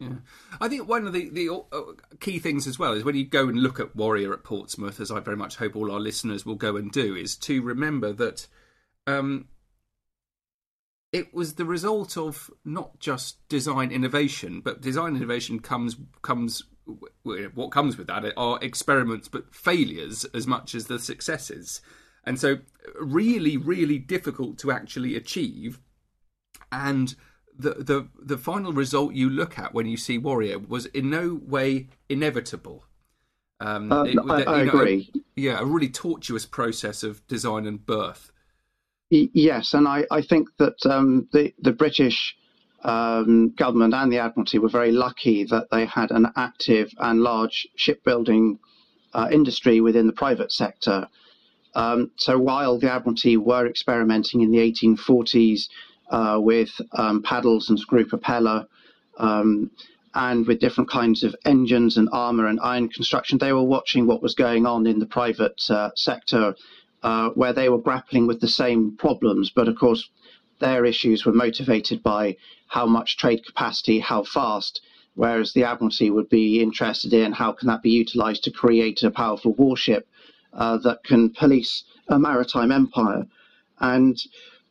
Yeah. 0.00 0.14
I 0.60 0.68
think 0.68 0.88
one 0.88 1.06
of 1.06 1.12
the, 1.12 1.28
the 1.28 1.50
uh, 1.50 1.80
key 2.20 2.38
things 2.38 2.66
as 2.66 2.78
well 2.78 2.94
is 2.94 3.04
when 3.04 3.16
you 3.16 3.26
go 3.26 3.48
and 3.48 3.58
look 3.58 3.78
at 3.78 3.94
Warrior 3.94 4.32
at 4.32 4.44
Portsmouth, 4.44 4.98
as 4.98 5.10
I 5.10 5.20
very 5.20 5.36
much 5.36 5.56
hope 5.56 5.76
all 5.76 5.92
our 5.92 6.00
listeners 6.00 6.46
will 6.46 6.54
go 6.54 6.76
and 6.76 6.90
do, 6.90 7.14
is 7.14 7.36
to 7.36 7.60
remember 7.60 8.12
that 8.14 8.46
um, 9.06 9.48
it 11.12 11.34
was 11.34 11.54
the 11.54 11.66
result 11.66 12.16
of 12.16 12.50
not 12.64 12.98
just 12.98 13.46
design 13.48 13.90
innovation, 13.90 14.62
but 14.62 14.80
design 14.80 15.16
innovation 15.16 15.60
comes 15.60 15.96
comes 16.22 16.64
what 17.22 17.70
comes 17.70 17.96
with 17.96 18.06
that 18.06 18.32
are 18.36 18.58
experiments, 18.62 19.28
but 19.28 19.54
failures 19.54 20.24
as 20.32 20.46
much 20.46 20.74
as 20.74 20.86
the 20.86 20.98
successes, 20.98 21.82
and 22.24 22.40
so 22.40 22.56
really, 22.98 23.56
really 23.56 23.98
difficult 23.98 24.58
to 24.58 24.70
actually 24.70 25.14
achieve, 25.14 25.78
and 26.72 27.14
the 27.60 27.74
the 27.74 28.08
the 28.18 28.38
final 28.38 28.72
result 28.72 29.14
you 29.14 29.28
look 29.28 29.58
at 29.58 29.74
when 29.74 29.86
you 29.86 29.96
see 29.96 30.18
Warrior 30.18 30.58
was 30.58 30.86
in 30.86 31.10
no 31.10 31.40
way 31.46 31.88
inevitable. 32.08 32.84
Um, 33.60 33.92
uh, 33.92 34.04
it, 34.04 34.18
I, 34.28 34.44
I 34.44 34.64
know, 34.64 34.68
agree. 34.70 35.10
A, 35.14 35.18
yeah, 35.36 35.60
a 35.60 35.64
really 35.64 35.90
tortuous 35.90 36.46
process 36.46 37.02
of 37.02 37.26
design 37.26 37.66
and 37.66 37.84
birth. 37.84 38.32
Yes, 39.10 39.74
and 39.74 39.88
I, 39.88 40.04
I 40.10 40.22
think 40.22 40.48
that 40.58 40.86
um, 40.86 41.28
the 41.32 41.52
the 41.58 41.72
British 41.72 42.36
um, 42.82 43.50
government 43.50 43.92
and 43.92 44.10
the 44.12 44.18
Admiralty 44.18 44.58
were 44.58 44.68
very 44.68 44.92
lucky 44.92 45.44
that 45.44 45.68
they 45.70 45.84
had 45.84 46.10
an 46.10 46.28
active 46.36 46.90
and 46.98 47.20
large 47.20 47.68
shipbuilding 47.76 48.58
uh, 49.12 49.28
industry 49.30 49.80
within 49.80 50.06
the 50.06 50.12
private 50.12 50.52
sector. 50.52 51.08
Um, 51.74 52.10
so 52.16 52.38
while 52.38 52.78
the 52.78 52.90
Admiralty 52.90 53.36
were 53.36 53.66
experimenting 53.66 54.40
in 54.40 54.50
the 54.50 54.58
1840s 54.58 55.68
uh, 56.10 56.38
with 56.40 56.70
um, 56.92 57.22
paddles 57.22 57.68
and 57.68 57.78
screw 57.78 58.04
propeller 58.04 58.66
um, 59.18 59.70
and 60.14 60.46
with 60.46 60.58
different 60.58 60.90
kinds 60.90 61.22
of 61.22 61.34
engines 61.44 61.96
and 61.96 62.08
armor 62.12 62.46
and 62.46 62.58
iron 62.60 62.88
construction, 62.88 63.38
they 63.38 63.52
were 63.52 63.62
watching 63.62 64.06
what 64.06 64.22
was 64.22 64.34
going 64.34 64.66
on 64.66 64.86
in 64.86 64.98
the 64.98 65.06
private 65.06 65.60
uh, 65.70 65.90
sector 65.94 66.54
uh, 67.02 67.30
where 67.30 67.52
they 67.52 67.68
were 67.68 67.78
grappling 67.78 68.26
with 68.26 68.40
the 68.40 68.48
same 68.48 68.96
problems. 68.96 69.50
But 69.50 69.68
of 69.68 69.76
course, 69.76 70.10
their 70.58 70.84
issues 70.84 71.24
were 71.24 71.32
motivated 71.32 72.02
by 72.02 72.36
how 72.66 72.86
much 72.86 73.16
trade 73.16 73.44
capacity, 73.46 74.00
how 74.00 74.24
fast, 74.24 74.80
whereas 75.14 75.52
the 75.52 75.64
Admiralty 75.64 76.10
would 76.10 76.28
be 76.28 76.60
interested 76.60 77.12
in 77.12 77.32
how 77.32 77.52
can 77.52 77.68
that 77.68 77.82
be 77.82 77.90
utilized 77.90 78.44
to 78.44 78.50
create 78.50 79.02
a 79.02 79.10
powerful 79.10 79.52
warship 79.54 80.06
uh, 80.52 80.76
that 80.78 81.02
can 81.04 81.30
police 81.30 81.84
a 82.08 82.18
maritime 82.18 82.72
empire. 82.72 83.26
And 83.80 84.16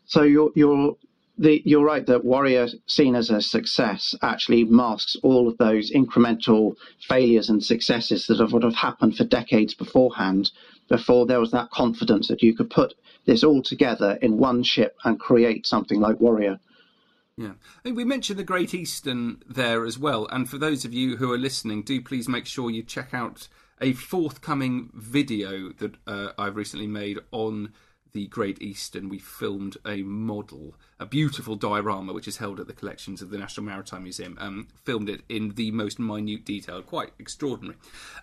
so 0.06 0.24
you're, 0.24 0.52
you're 0.56 0.96
the, 1.40 1.62
you're 1.66 1.86
right 1.86 2.06
that 2.06 2.26
Warrior, 2.26 2.68
seen 2.86 3.16
as 3.16 3.30
a 3.30 3.42
success, 3.42 4.14
actually 4.22 4.66
masks 4.66 5.16
all 5.24 5.48
of 5.48 5.58
those 5.58 5.90
incremental 5.92 6.76
failures 7.08 7.50
and 7.50 7.64
successes 7.64 8.28
that 8.28 8.40
have, 8.40 8.52
would 8.52 8.64
have 8.64 8.76
happened 8.76 9.16
for 9.16 9.24
decades 9.24 9.74
beforehand, 9.74 10.52
before 10.90 11.26
there 11.26 11.40
was 11.40 11.52
that 11.52 11.72
confidence 11.72 12.28
that 12.28 12.44
you 12.44 12.54
could 12.54 12.70
put 12.70 12.94
this 13.26 13.44
all 13.44 13.62
together 13.62 14.20
in 14.22 14.38
one 14.38 14.64
ship 14.64 14.98
and 15.06 15.20
create 15.20 15.66
something 15.66 16.00
like 16.00 16.20
Warrior. 16.20 16.60
Yeah. 17.38 17.54
I 17.78 17.82
think 17.84 17.96
we 17.96 18.04
mentioned 18.04 18.38
the 18.38 18.44
Great 18.44 18.74
Eastern 18.74 19.42
there 19.48 19.86
as 19.86 19.98
well. 19.98 20.28
And 20.30 20.50
for 20.50 20.58
those 20.58 20.84
of 20.84 20.94
you 20.94 21.16
who 21.16 21.32
are 21.32 21.38
listening, 21.38 21.84
do 21.84 22.02
please 22.02 22.28
make 22.28 22.48
sure 22.48 22.70
you 22.70 22.84
check 22.84 23.14
out 23.14 23.48
a 23.80 23.94
forthcoming 23.94 24.90
video 24.94 25.70
that 25.78 25.96
uh, 26.06 26.32
I've 26.38 26.58
recently 26.58 26.88
made 26.88 27.20
on 27.32 27.72
the 28.12 28.28
Great 28.28 28.62
Eastern, 28.62 29.10
we 29.10 29.20
filmed 29.20 29.78
a 29.86 30.04
model, 30.04 30.76
a 31.00 31.06
beautiful 31.06 31.56
diorama, 31.56 32.14
which 32.14 32.28
is 32.28 32.38
held 32.38 32.60
at 32.60 32.68
the 32.68 32.74
collections 32.74 33.22
of 33.22 33.30
the 33.30 33.38
National 33.38 33.66
Maritime 33.66 34.04
Museum. 34.04 34.38
Um, 34.40 34.68
filmed 34.84 35.10
it 35.10 35.22
in 35.30 35.56
the 35.56 35.72
most 35.72 36.00
minute 36.00 36.46
detail, 36.46 36.82
quite 36.82 37.12
extraordinary. 37.20 37.78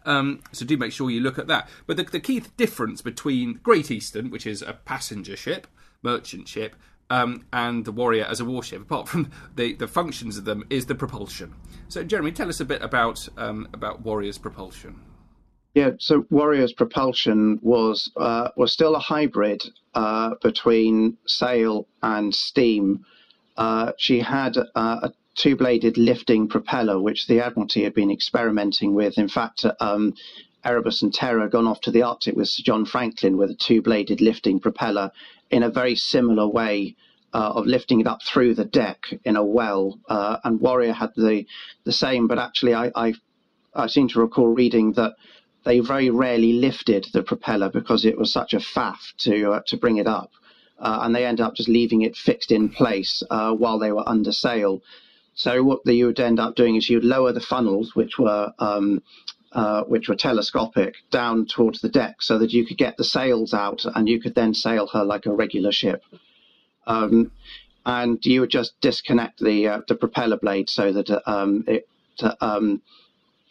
Um, 0.05 0.41
so 0.53 0.65
do 0.65 0.77
make 0.77 0.93
sure 0.93 1.11
you 1.11 1.21
look 1.21 1.39
at 1.39 1.47
that. 1.49 1.69
But 1.87 1.97
the, 1.97 2.05
the, 2.05 2.21
key 2.21 2.43
difference 2.57 3.03
between 3.03 3.61
Great 3.63 3.91
Eastern, 3.91 4.31
which 4.31 4.47
is 4.47 4.63
a 4.63 4.73
passenger 4.73 5.37
ship, 5.37 5.67
merchant 6.03 6.49
ship, 6.49 6.77
um, 7.09 7.47
and 7.53 7.85
the 7.85 7.93
Warrior 7.93 8.25
as 8.25 8.41
a 8.41 8.45
warship, 8.45 8.83
apart 8.83 9.09
from 9.09 9.31
the, 9.55 9.75
the 9.75 9.89
functions 9.89 10.37
of 10.37 10.45
them, 10.45 10.65
is 10.71 10.87
the 10.87 10.95
propulsion. 10.95 11.55
So, 11.89 12.03
Jeremy, 12.03 12.33
tell 12.33 12.49
us 12.49 12.61
a 12.61 12.65
bit 12.65 12.83
about 12.83 13.29
um, 13.37 13.69
about 13.73 14.03
Warrior's 14.03 14.39
propulsion. 14.39 15.01
Yeah, 15.77 15.91
so 15.99 16.25
Warrior's 16.31 16.73
propulsion 16.73 17.59
was 17.61 18.11
uh, 18.17 18.49
was 18.57 18.73
still 18.73 18.95
a 18.95 18.99
hybrid 18.99 19.63
uh, 19.95 20.31
between 20.43 21.19
sail 21.27 21.87
and 22.03 22.35
steam. 22.35 23.05
Uh, 23.59 23.93
she 23.99 24.21
had 24.21 24.57
uh, 24.57 25.01
a 25.03 25.13
two-bladed 25.35 25.99
lifting 25.99 26.49
propeller, 26.49 26.99
which 26.99 27.27
the 27.27 27.41
Admiralty 27.41 27.83
had 27.83 27.93
been 27.93 28.11
experimenting 28.11 28.95
with. 28.95 29.19
In 29.19 29.29
fact, 29.29 29.67
um, 29.79 30.15
Erebus 30.65 31.03
and 31.03 31.13
Terror 31.13 31.43
had 31.43 31.51
gone 31.51 31.67
off 31.67 31.83
to 31.83 31.91
the 31.91 32.01
Arctic 32.01 32.37
with 32.37 32.49
Sir 32.49 32.63
John 32.65 32.87
Franklin 32.87 33.37
with 33.37 33.51
a 33.51 33.55
two-bladed 33.55 34.23
lifting 34.23 34.59
propeller 34.59 35.11
in 35.51 35.63
a 35.63 35.69
very 35.69 35.95
similar 35.95 36.49
way 36.49 36.97
uh, 37.35 37.53
of 37.55 37.67
lifting 37.67 38.01
it 38.01 38.07
up 38.07 38.23
through 38.23 38.55
the 38.55 38.65
deck 38.65 39.13
in 39.27 39.37
a 39.37 39.45
well. 39.45 39.99
Uh, 40.09 40.39
and 40.43 40.59
Warrior 40.59 40.95
had 40.95 41.11
the 41.17 41.45
the 41.85 41.93
same, 41.93 42.29
but 42.29 42.39
actually, 42.39 42.73
I, 42.73 42.91
I 42.95 43.13
I 43.75 43.89
seem 43.89 44.09
to 44.09 44.21
recall 44.21 44.49
reading 44.49 44.93
that 44.93 45.17
they 45.67 45.81
very 45.81 46.11
rarely 46.11 46.53
lifted 46.53 47.09
the 47.13 47.25
propeller 47.25 47.69
because 47.69 48.07
it 48.07 48.17
was 48.17 48.33
such 48.33 48.55
a 48.55 48.59
faff 48.59 49.15
to 49.19 49.51
uh, 49.51 49.61
to 49.67 49.77
bring 49.77 49.97
it 49.99 50.07
up, 50.07 50.31
uh, 50.79 51.01
and 51.03 51.15
they 51.15 51.27
ended 51.27 51.45
up 51.45 51.55
just 51.55 51.69
leaving 51.69 52.03
it 52.03 52.17
fixed 52.17 52.53
in 52.53 52.69
place 52.69 53.23
uh, 53.31 53.53
while 53.53 53.79
they 53.79 53.93
were 53.93 54.09
under 54.09 54.33
sail. 54.33 54.81
So 55.35 55.63
what 55.65 55.85
the, 55.85 55.93
you 55.93 56.07
would 56.07 56.21
end 56.21 56.41
up 56.41 56.55
doing 56.55 56.77
is 56.77 56.89
you'd 56.89 57.05
lower 57.05 57.33
the 57.33 57.41
funnels, 57.41 57.95
which 57.97 58.17
were 58.17 58.53
um, 58.61 59.03
uh, 59.53 59.83
which 59.83 60.09
were 60.09 60.15
telescopic, 60.15 60.95
down 61.11 61.47
towards 61.47 61.81
the 61.81 61.89
deck, 61.89 62.23
so 62.23 62.39
that 62.39 62.53
you 62.53 62.65
could 62.65 62.79
get 62.79 62.97
the 62.97 63.05
sails 63.05 63.53
out, 63.53 63.85
and 63.97 64.09
you 64.09 64.21
could 64.21 64.37
then 64.37 64.55
sail 64.55 64.87
her 64.87 65.05
like 65.05 65.27
a 65.27 65.35
regular 65.35 65.73
ship. 65.73 66.05
Um, 66.87 67.33
and 67.85 68.25
you 68.25 68.41
would 68.41 68.51
just 68.51 68.81
disconnect 68.81 69.41
the 69.41 69.67
uh, 69.67 69.81
the 69.89 69.97
propeller 69.97 70.37
blade 70.37 70.71
so 70.71 70.93
that 70.93 71.11
um, 71.29 71.65
it 71.67 71.89
um, 72.41 72.83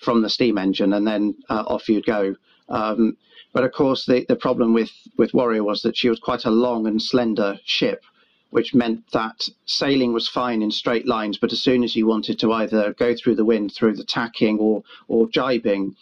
from 0.05 0.21
the 0.21 0.29
steam 0.29 0.57
engine, 0.57 0.93
and 0.93 1.05
then 1.05 1.35
uh, 1.49 1.63
off 1.67 1.89
you'd 1.89 2.05
go. 2.05 2.35
Um, 2.69 3.17
but 3.53 3.63
of 3.63 3.71
course, 3.71 4.05
the, 4.05 4.25
the 4.27 4.35
problem 4.35 4.73
with, 4.73 4.91
with 5.17 5.33
Warrior 5.33 5.63
was 5.63 5.81
that 5.81 5.97
she 5.97 6.09
was 6.09 6.19
quite 6.19 6.45
a 6.45 6.51
long 6.51 6.87
and 6.87 7.01
slender 7.01 7.57
ship, 7.65 8.03
which 8.49 8.75
meant 8.75 9.11
that 9.11 9.41
sailing 9.65 10.13
was 10.13 10.27
fine 10.27 10.61
in 10.61 10.71
straight 10.71 11.07
lines, 11.07 11.37
but 11.37 11.51
as 11.51 11.61
soon 11.61 11.83
as 11.83 11.95
you 11.95 12.05
wanted 12.05 12.39
to 12.39 12.51
either 12.53 12.93
go 12.93 13.15
through 13.15 13.35
the 13.35 13.45
wind 13.45 13.73
through 13.73 13.95
the 13.95 14.03
tacking 14.03 14.59
or, 14.59 14.83
or 15.07 15.27
jibing, 15.27 15.95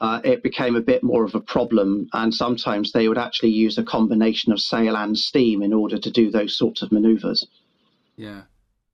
uh, 0.00 0.20
it 0.24 0.42
became 0.42 0.76
a 0.76 0.80
bit 0.80 1.02
more 1.02 1.24
of 1.24 1.34
a 1.34 1.40
problem. 1.40 2.08
And 2.12 2.34
sometimes 2.34 2.92
they 2.92 3.08
would 3.08 3.18
actually 3.18 3.50
use 3.50 3.78
a 3.78 3.84
combination 3.84 4.52
of 4.52 4.60
sail 4.60 4.96
and 4.96 5.16
steam 5.16 5.62
in 5.62 5.72
order 5.72 5.98
to 5.98 6.10
do 6.10 6.30
those 6.30 6.56
sorts 6.56 6.82
of 6.82 6.92
maneuvers. 6.92 7.46
Yeah. 8.16 8.42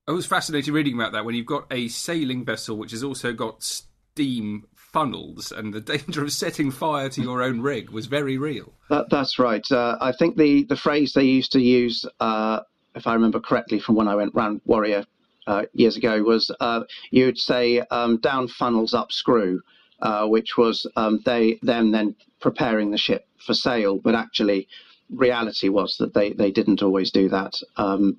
I 0.07 0.12
was 0.12 0.26
fascinated 0.26 0.75
reading 0.75 0.95
about 0.95 1.12
that 1.12 1.25
when 1.25 1.35
you've 1.35 1.47
got 1.47 1.66
a 1.71 1.88
sailing 1.88 2.45
vessel 2.45 2.76
which 2.76 2.90
has 2.90 3.04
also 3.04 3.33
got 3.33 3.83
steam 4.12 4.66
funnels, 4.75 5.52
and 5.52 5.73
the 5.73 5.81
danger 5.95 6.23
of 6.23 6.33
setting 6.33 6.71
fire 6.71 7.09
to 7.09 7.23
your 7.23 7.42
own 7.42 7.61
rig 7.61 7.90
was 7.90 8.07
very 8.07 8.38
real. 8.38 8.73
That, 8.90 9.09
that's 9.11 9.38
right. 9.38 9.64
Uh, 9.71 9.97
I 10.00 10.12
think 10.12 10.37
the, 10.37 10.64
the 10.64 10.76
phrase 10.76 11.12
they 11.12 11.25
used 11.25 11.52
to 11.52 11.61
use, 11.61 12.04
uh, 12.21 12.61
if 12.95 13.07
I 13.07 13.14
remember 13.14 13.40
correctly 13.40 13.81
from 13.81 13.95
when 13.95 14.09
I 14.09 14.14
went 14.14 14.35
round 14.35 14.61
Warrior 14.66 15.04
uh, 15.47 15.64
years 15.73 15.97
ago, 15.97 16.23
was 16.23 16.50
uh, 16.61 16.83
you'd 17.11 17.38
say 17.38 17.81
um, 17.90 18.19
down 18.19 18.49
funnels 18.49 18.92
up 18.95 19.12
screw, 19.12 19.62
uh, 20.00 20.26
which 20.26 20.57
was 20.59 20.87
um, 20.97 21.21
they 21.25 21.59
them 21.62 21.92
then 21.92 22.14
preparing 22.40 22.90
the 22.90 22.99
ship 22.99 23.26
for 23.38 23.54
sail, 23.54 23.99
but 23.99 24.14
actually 24.14 24.69
reality 25.11 25.69
was 25.69 25.97
that 25.99 26.14
they, 26.14 26.33
they 26.33 26.50
didn't 26.50 26.83
always 26.83 27.11
do 27.11 27.28
that. 27.28 27.54
Um, 27.76 28.19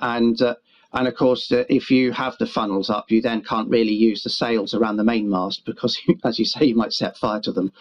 and 0.00 0.40
uh, 0.42 0.56
and 0.92 1.08
of 1.08 1.14
course, 1.14 1.50
uh, 1.50 1.64
if 1.68 1.90
you 1.90 2.12
have 2.12 2.36
the 2.38 2.46
funnels 2.46 2.90
up, 2.90 3.10
you 3.10 3.22
then 3.22 3.42
can't 3.42 3.70
really 3.70 3.92
use 3.92 4.22
the 4.22 4.30
sails 4.30 4.74
around 4.74 4.96
the 4.96 5.04
mainmast 5.04 5.64
because, 5.64 5.98
as 6.24 6.38
you 6.38 6.44
say, 6.44 6.66
you 6.66 6.74
might 6.74 6.92
set 6.92 7.16
fire 7.16 7.40
to 7.40 7.52
them. 7.52 7.72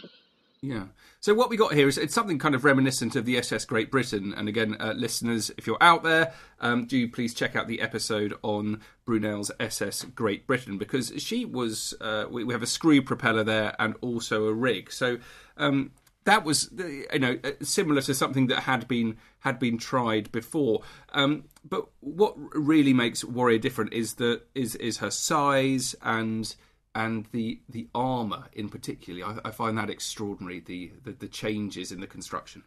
Yeah. 0.61 0.85
So 1.19 1.35
what 1.35 1.51
we 1.51 1.57
got 1.57 1.73
here 1.73 1.87
is 1.87 1.99
it's 1.99 2.15
something 2.15 2.39
kind 2.39 2.55
of 2.55 2.63
reminiscent 2.63 3.15
of 3.15 3.25
the 3.25 3.37
SS 3.37 3.65
Great 3.65 3.91
Britain. 3.91 4.33
And 4.35 4.49
again, 4.49 4.75
uh, 4.79 4.93
listeners, 4.97 5.51
if 5.55 5.67
you're 5.67 5.77
out 5.79 6.01
there, 6.01 6.33
um, 6.59 6.85
do 6.85 7.07
please 7.07 7.35
check 7.35 7.55
out 7.55 7.67
the 7.67 7.79
episode 7.79 8.33
on 8.41 8.81
Brunel's 9.05 9.51
SS 9.59 10.05
Great 10.15 10.47
Britain 10.47 10.79
because 10.79 11.13
she 11.17 11.45
was. 11.45 11.93
Uh, 12.01 12.25
we, 12.27 12.43
we, 12.43 12.55
have 12.55 12.63
a 12.63 12.67
screw 12.67 13.03
propeller 13.03 13.43
there 13.43 13.75
and 13.77 13.93
also 14.01 14.47
a 14.47 14.53
rig. 14.53 14.91
So 14.91 15.19
um, 15.57 15.91
that 16.23 16.43
was 16.43 16.69
you 16.77 17.19
know 17.19 17.37
uh, 17.43 17.51
similar 17.61 18.01
to 18.01 18.13
something 18.13 18.47
that 18.47 18.61
had 18.61 18.87
been 18.87 19.17
had 19.39 19.59
been 19.59 19.77
tried 19.77 20.31
before. 20.31 20.81
Um, 21.13 21.45
but 21.67 21.87
what 21.99 22.35
really 22.53 22.93
makes 22.93 23.23
Warrior 23.23 23.59
different 23.59 23.93
is 23.93 24.15
that 24.15 24.41
is 24.53 24.75
is 24.75 24.97
her 24.97 25.11
size 25.11 25.95
and 26.01 26.53
and 26.93 27.25
the 27.31 27.61
the 27.69 27.87
armor 27.95 28.45
in 28.53 28.69
particular. 28.69 29.25
I, 29.25 29.49
I 29.49 29.51
find 29.51 29.77
that 29.77 29.89
extraordinary. 29.89 30.59
The, 30.59 30.91
the, 31.03 31.11
the 31.13 31.27
changes 31.27 31.91
in 31.91 32.01
the 32.01 32.07
construction. 32.07 32.63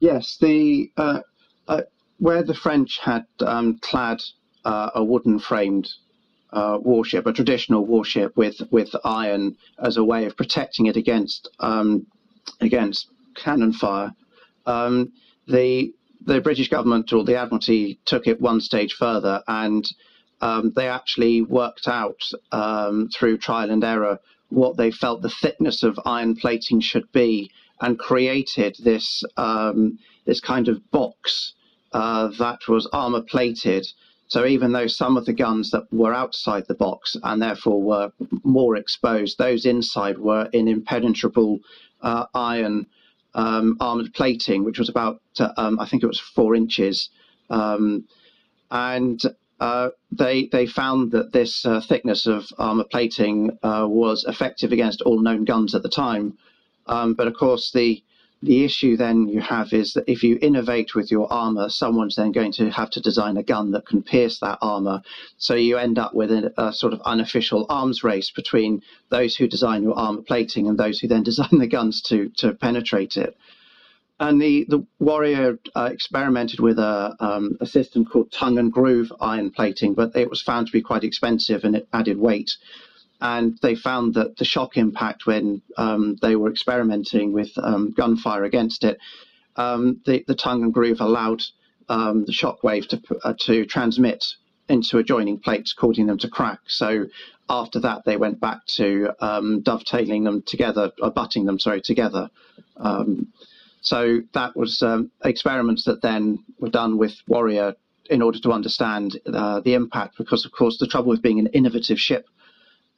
Yes, 0.00 0.38
the 0.40 0.90
uh, 0.96 1.20
uh, 1.68 1.82
where 2.18 2.42
the 2.42 2.54
French 2.54 2.98
had 2.98 3.26
um, 3.40 3.78
clad 3.80 4.20
uh, 4.64 4.90
a 4.94 5.04
wooden 5.04 5.38
framed 5.38 5.88
uh, 6.52 6.78
warship, 6.80 7.26
a 7.26 7.32
traditional 7.32 7.84
warship 7.84 8.36
with 8.36 8.60
with 8.70 8.94
iron 9.04 9.56
as 9.78 9.96
a 9.96 10.04
way 10.04 10.24
of 10.24 10.36
protecting 10.36 10.86
it 10.86 10.96
against 10.96 11.48
um, 11.60 12.06
against 12.60 13.08
cannon 13.34 13.72
fire. 13.72 14.12
Um, 14.66 15.12
the 15.46 15.92
the 16.24 16.40
British 16.40 16.68
government 16.68 17.12
or 17.12 17.24
the 17.24 17.36
Admiralty 17.36 17.98
took 18.04 18.26
it 18.26 18.40
one 18.40 18.60
stage 18.60 18.94
further, 18.94 19.42
and 19.46 19.84
um, 20.40 20.72
they 20.74 20.88
actually 20.88 21.42
worked 21.42 21.88
out 21.88 22.20
um, 22.52 23.08
through 23.08 23.38
trial 23.38 23.70
and 23.70 23.84
error 23.84 24.18
what 24.48 24.76
they 24.76 24.90
felt 24.90 25.22
the 25.22 25.30
thickness 25.30 25.82
of 25.82 25.98
iron 26.04 26.34
plating 26.34 26.80
should 26.80 27.10
be, 27.12 27.50
and 27.80 27.98
created 27.98 28.76
this 28.82 29.22
um, 29.36 29.98
this 30.26 30.40
kind 30.40 30.68
of 30.68 30.90
box 30.90 31.54
uh, 31.92 32.28
that 32.38 32.68
was 32.68 32.88
armor 32.92 33.22
plated 33.22 33.86
so 34.30 34.46
even 34.46 34.70
though 34.70 34.86
some 34.86 35.16
of 35.16 35.24
the 35.24 35.32
guns 35.32 35.72
that 35.72 35.92
were 35.92 36.14
outside 36.14 36.64
the 36.68 36.74
box 36.74 37.16
and 37.24 37.42
therefore 37.42 37.82
were 37.82 38.12
more 38.44 38.76
exposed, 38.76 39.36
those 39.38 39.66
inside 39.66 40.18
were 40.18 40.48
in 40.52 40.68
impenetrable 40.68 41.58
uh, 42.00 42.26
iron 42.32 42.86
um, 43.34 43.76
armored 43.80 44.14
plating, 44.14 44.62
which 44.62 44.78
was 44.78 44.88
about, 44.88 45.20
uh, 45.40 45.50
um, 45.56 45.80
I 45.80 45.86
think 45.86 46.04
it 46.04 46.06
was 46.06 46.20
four 46.20 46.54
inches. 46.54 47.10
Um, 47.50 48.04
and 48.70 49.20
uh, 49.58 49.88
they 50.12 50.46
they 50.46 50.64
found 50.64 51.10
that 51.10 51.32
this 51.32 51.66
uh, 51.66 51.80
thickness 51.80 52.26
of 52.26 52.46
armor 52.56 52.84
plating 52.84 53.58
uh, 53.64 53.86
was 53.88 54.24
effective 54.24 54.70
against 54.70 55.02
all 55.02 55.20
known 55.20 55.44
guns 55.44 55.74
at 55.74 55.82
the 55.82 55.88
time. 55.88 56.38
Um, 56.86 57.14
but 57.14 57.26
of 57.26 57.34
course, 57.34 57.72
the 57.72 58.00
the 58.42 58.64
issue 58.64 58.96
then 58.96 59.28
you 59.28 59.40
have 59.40 59.72
is 59.72 59.92
that 59.94 60.04
if 60.10 60.22
you 60.22 60.38
innovate 60.40 60.94
with 60.94 61.10
your 61.10 61.30
armor, 61.30 61.68
someone's 61.68 62.16
then 62.16 62.32
going 62.32 62.52
to 62.52 62.70
have 62.70 62.90
to 62.90 63.00
design 63.00 63.36
a 63.36 63.42
gun 63.42 63.72
that 63.72 63.86
can 63.86 64.02
pierce 64.02 64.38
that 64.38 64.58
armor. 64.62 65.02
So 65.36 65.54
you 65.54 65.76
end 65.76 65.98
up 65.98 66.14
with 66.14 66.30
a, 66.30 66.52
a 66.56 66.72
sort 66.72 66.94
of 66.94 67.02
unofficial 67.02 67.66
arms 67.68 68.02
race 68.02 68.30
between 68.30 68.82
those 69.10 69.36
who 69.36 69.46
design 69.46 69.82
your 69.82 69.98
armor 69.98 70.22
plating 70.22 70.68
and 70.68 70.78
those 70.78 71.00
who 71.00 71.08
then 71.08 71.22
design 71.30 71.58
the 71.58 71.66
guns 71.66 72.00
to 72.02 72.30
to 72.38 72.54
penetrate 72.54 73.16
it. 73.16 73.36
And 74.18 74.40
the, 74.40 74.66
the 74.68 74.86
Warrior 74.98 75.58
uh, 75.74 75.88
experimented 75.90 76.60
with 76.60 76.78
a, 76.78 77.16
um, 77.20 77.56
a 77.58 77.66
system 77.66 78.04
called 78.04 78.30
tongue 78.30 78.58
and 78.58 78.70
groove 78.70 79.10
iron 79.18 79.50
plating, 79.50 79.94
but 79.94 80.14
it 80.14 80.28
was 80.28 80.42
found 80.42 80.66
to 80.66 80.72
be 80.72 80.82
quite 80.82 81.04
expensive 81.04 81.64
and 81.64 81.74
it 81.74 81.88
added 81.90 82.18
weight 82.18 82.50
and 83.20 83.58
they 83.60 83.74
found 83.74 84.14
that 84.14 84.36
the 84.36 84.44
shock 84.44 84.76
impact 84.76 85.26
when 85.26 85.62
um, 85.76 86.16
they 86.22 86.36
were 86.36 86.50
experimenting 86.50 87.32
with 87.32 87.50
um, 87.62 87.92
gunfire 87.92 88.44
against 88.44 88.84
it, 88.84 88.98
um, 89.56 90.00
the, 90.06 90.24
the, 90.26 90.34
tongue 90.34 90.62
and 90.62 90.72
groove 90.72 91.00
allowed 91.00 91.42
um, 91.88 92.24
the 92.24 92.32
shock 92.32 92.62
wave 92.62 92.88
to, 92.88 93.00
uh, 93.24 93.34
to 93.40 93.66
transmit 93.66 94.24
into 94.68 94.98
adjoining 94.98 95.38
plates, 95.38 95.72
causing 95.72 96.06
them 96.06 96.18
to 96.18 96.28
crack. 96.28 96.60
So 96.66 97.06
after 97.48 97.80
that, 97.80 98.04
they 98.06 98.16
went 98.16 98.40
back 98.40 98.64
to 98.76 99.10
um, 99.20 99.60
dovetailing 99.62 100.24
them 100.24 100.42
together, 100.42 100.92
or 101.02 101.10
butting 101.10 101.44
them, 101.44 101.58
sorry, 101.58 101.80
together. 101.80 102.30
Um, 102.76 103.32
so 103.82 104.20
that 104.34 104.56
was 104.56 104.82
experiments 105.24 105.84
that 105.84 106.00
then 106.00 106.44
were 106.58 106.70
done 106.70 106.96
with 106.96 107.16
Warrior 107.26 107.74
in 108.08 108.22
order 108.22 108.38
to 108.40 108.52
understand 108.52 109.18
uh, 109.26 109.60
the 109.60 109.74
impact, 109.74 110.16
because 110.16 110.44
of 110.44 110.52
course 110.52 110.78
the 110.78 110.86
trouble 110.86 111.10
with 111.10 111.22
being 111.22 111.38
an 111.38 111.46
innovative 111.48 111.98
ship 111.98 112.26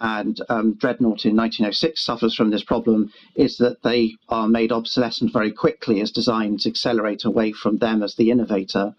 and 0.03 0.41
um, 0.49 0.75
Dreadnought 0.75 1.25
in 1.25 1.37
1906 1.37 2.05
suffers 2.05 2.35
from 2.35 2.51
this 2.51 2.65
problem 2.65 3.13
is 3.37 3.57
that 3.59 3.85
they 3.85 4.17
are 4.29 4.49
made 4.49 4.73
obsolescent 4.73 5.33
very 5.33 5.53
quickly 5.53 6.01
as 6.01 6.11
designs 6.11 6.67
accelerate 6.67 7.25
away 7.25 7.53
from 7.53 7.79
them 7.79 8.03
as 8.03 8.17
the 8.17 8.33
innovator. 8.33 8.97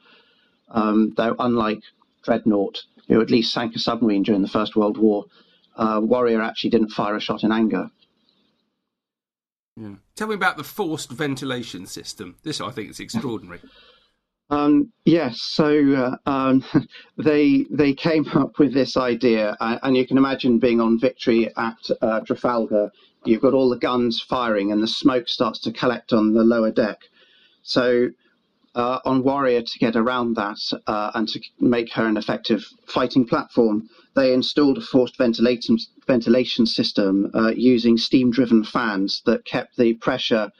Um, 0.70 1.14
though, 1.18 1.36
unlike 1.38 1.82
Dreadnought, 2.24 2.84
who 3.10 3.20
at 3.20 3.30
least 3.30 3.52
sank 3.52 3.76
a 3.76 3.80
submarine 3.80 4.24
during 4.24 4.44
the 4.44 4.48
First 4.48 4.78
World 4.78 4.98
War, 4.98 5.26
uh, 5.76 6.00
Warrior 6.02 6.42
actually 6.42 6.70
didn't 6.70 6.92
fire 6.92 7.18
a 7.18 7.20
shot 7.20 7.44
in 7.44 7.52
anger. 7.52 7.92
Yeah. 9.76 9.96
Tell 10.16 10.28
me 10.28 10.36
about 10.36 10.56
the 10.56 10.64
forced 10.64 11.12
ventilation 11.12 11.86
system. 11.86 12.38
This, 12.44 12.62
I 12.62 12.72
think, 12.72 12.90
is 12.90 13.02
extraordinary. 13.02 13.60
Um, 14.50 14.92
yes, 15.06 15.42
so 15.42 15.94
uh, 16.26 16.30
um, 16.30 16.64
they 17.18 17.66
they 17.72 17.94
came 17.94 18.28
up 18.34 18.60
with 18.60 18.74
this 18.74 18.98
idea, 18.98 19.56
and, 19.60 19.80
and, 19.84 19.98
you 19.98 20.06
can 20.06 20.18
imagine 20.18 20.60
being 20.60 20.82
on 20.82 21.00
Victory 21.00 21.50
at 21.58 21.78
uh, 22.02 22.20
Trafalgar. 22.22 22.92
You've 23.26 23.42
got 23.42 23.54
all 23.54 23.70
the 23.70 23.78
guns 23.78 24.22
firing, 24.22 24.72
and 24.72 24.84
the 24.84 24.88
smoke 24.88 25.30
starts 25.30 25.60
to 25.62 25.72
collect 25.72 26.12
on 26.12 26.34
the 26.34 26.44
lower 26.44 26.72
deck. 26.72 27.00
So, 27.64 28.10
uh, 28.76 29.00
on 29.06 29.24
Warrior 29.24 29.62
to 29.62 29.80
get 29.80 29.96
around 29.96 30.36
that 30.36 30.60
uh, 30.88 31.12
and 31.16 31.28
to 31.30 31.40
make 31.60 31.94
her 31.94 32.06
an 32.06 32.18
effective 32.18 32.66
fighting 32.86 33.26
platform, 33.26 33.90
they 34.16 34.34
installed 34.34 34.78
a 34.78 34.82
forced 34.82 35.18
ventilation 35.18 35.78
ventilation 36.06 36.66
system 36.66 37.32
uh, 37.34 37.54
using 37.56 37.98
steam-driven 37.98 38.66
fans 38.66 39.22
that 39.26 39.46
kept 39.46 39.78
the 39.78 39.94
pressure 39.96 40.52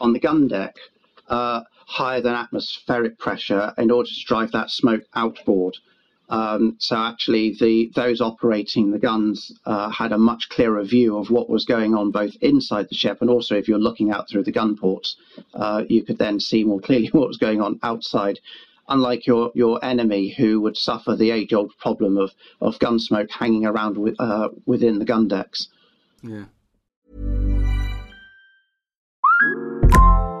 on 0.00 0.12
the 0.12 0.20
gun 0.20 0.46
deck 0.46 0.76
uh, 1.28 1.62
higher 1.86 2.20
than 2.20 2.34
atmospheric 2.34 3.18
pressure 3.18 3.72
in 3.78 3.90
order 3.90 4.08
to 4.08 4.24
drive 4.26 4.52
that 4.52 4.70
smoke 4.70 5.04
outboard. 5.14 5.76
Um, 6.28 6.76
so 6.78 6.96
actually, 6.96 7.54
the 7.60 7.92
those 7.94 8.20
operating 8.20 8.90
the 8.90 8.98
guns 8.98 9.52
uh, 9.64 9.90
had 9.90 10.10
a 10.10 10.18
much 10.18 10.48
clearer 10.48 10.82
view 10.82 11.16
of 11.16 11.30
what 11.30 11.48
was 11.48 11.64
going 11.64 11.94
on 11.94 12.10
both 12.10 12.34
inside 12.40 12.88
the 12.88 12.96
ship 12.96 13.18
and 13.20 13.30
also 13.30 13.56
if 13.56 13.68
you're 13.68 13.78
looking 13.78 14.10
out 14.10 14.28
through 14.28 14.42
the 14.42 14.50
gun 14.50 14.76
ports, 14.76 15.16
uh, 15.54 15.84
you 15.88 16.02
could 16.02 16.18
then 16.18 16.40
see 16.40 16.64
more 16.64 16.80
clearly 16.80 17.06
what 17.12 17.28
was 17.28 17.38
going 17.38 17.60
on 17.60 17.78
outside. 17.82 18.40
Unlike 18.88 19.26
your 19.26 19.52
your 19.54 19.84
enemy, 19.84 20.34
who 20.36 20.60
would 20.60 20.76
suffer 20.76 21.14
the 21.14 21.30
age-old 21.30 21.72
problem 21.78 22.18
of 22.18 22.32
of 22.60 22.78
gun 22.80 22.98
smoke 22.98 23.30
hanging 23.30 23.64
around 23.64 23.96
with, 23.96 24.16
uh, 24.18 24.48
within 24.64 24.98
the 24.98 25.04
gun 25.04 25.28
decks. 25.28 25.68
Yeah. 26.22 26.46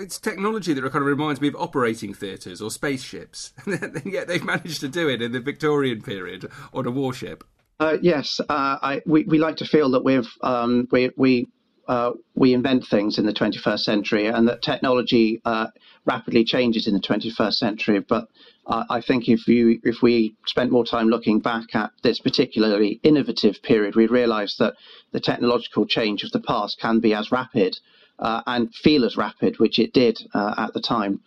It's 0.00 0.18
technology 0.18 0.72
that 0.72 0.82
kind 0.82 1.02
of 1.02 1.06
reminds 1.06 1.42
me 1.42 1.48
of 1.48 1.56
operating 1.56 2.14
theatres 2.14 2.62
or 2.62 2.70
spaceships, 2.70 3.52
and 3.66 4.02
yet 4.06 4.28
they've 4.28 4.42
managed 4.42 4.80
to 4.80 4.88
do 4.88 5.08
it 5.08 5.20
in 5.20 5.32
the 5.32 5.40
Victorian 5.40 6.00
period 6.00 6.50
on 6.72 6.86
a 6.86 6.90
warship. 6.90 7.44
Uh, 7.78 7.98
yes, 8.00 8.40
uh, 8.40 8.78
I, 8.82 9.02
we, 9.06 9.24
we 9.24 9.38
like 9.38 9.56
to 9.56 9.66
feel 9.66 9.90
that 9.90 10.02
we've 10.02 10.28
um, 10.42 10.88
we 10.90 11.10
we 11.16 11.48
uh, 11.86 12.12
we 12.34 12.54
invent 12.54 12.86
things 12.86 13.18
in 13.18 13.26
the 13.26 13.32
21st 13.32 13.80
century, 13.80 14.26
and 14.26 14.48
that 14.48 14.62
technology 14.62 15.42
uh, 15.44 15.66
rapidly 16.06 16.44
changes 16.44 16.86
in 16.86 16.94
the 16.94 17.00
21st 17.00 17.54
century. 17.54 18.00
But 18.00 18.28
I 18.66 19.00
think 19.00 19.28
if 19.28 19.48
you 19.48 19.80
if 19.82 20.00
we 20.00 20.36
spent 20.46 20.70
more 20.70 20.84
time 20.84 21.08
looking 21.08 21.40
back 21.40 21.74
at 21.74 21.90
this 22.02 22.20
particularly 22.20 23.00
innovative 23.02 23.62
period, 23.62 23.96
we'd 23.96 24.10
realise 24.10 24.56
that 24.58 24.74
the 25.12 25.20
technological 25.20 25.86
change 25.86 26.22
of 26.22 26.30
the 26.30 26.40
past 26.40 26.78
can 26.80 27.00
be 27.00 27.12
as 27.12 27.32
rapid 27.32 27.76
uh, 28.20 28.42
and 28.46 28.74
feel 28.74 29.04
as 29.04 29.16
rapid, 29.16 29.58
which 29.58 29.78
it 29.78 29.92
did 29.92 30.20
uh, 30.34 30.54
at 30.56 30.74
the 30.74 30.80
time. 30.80 31.20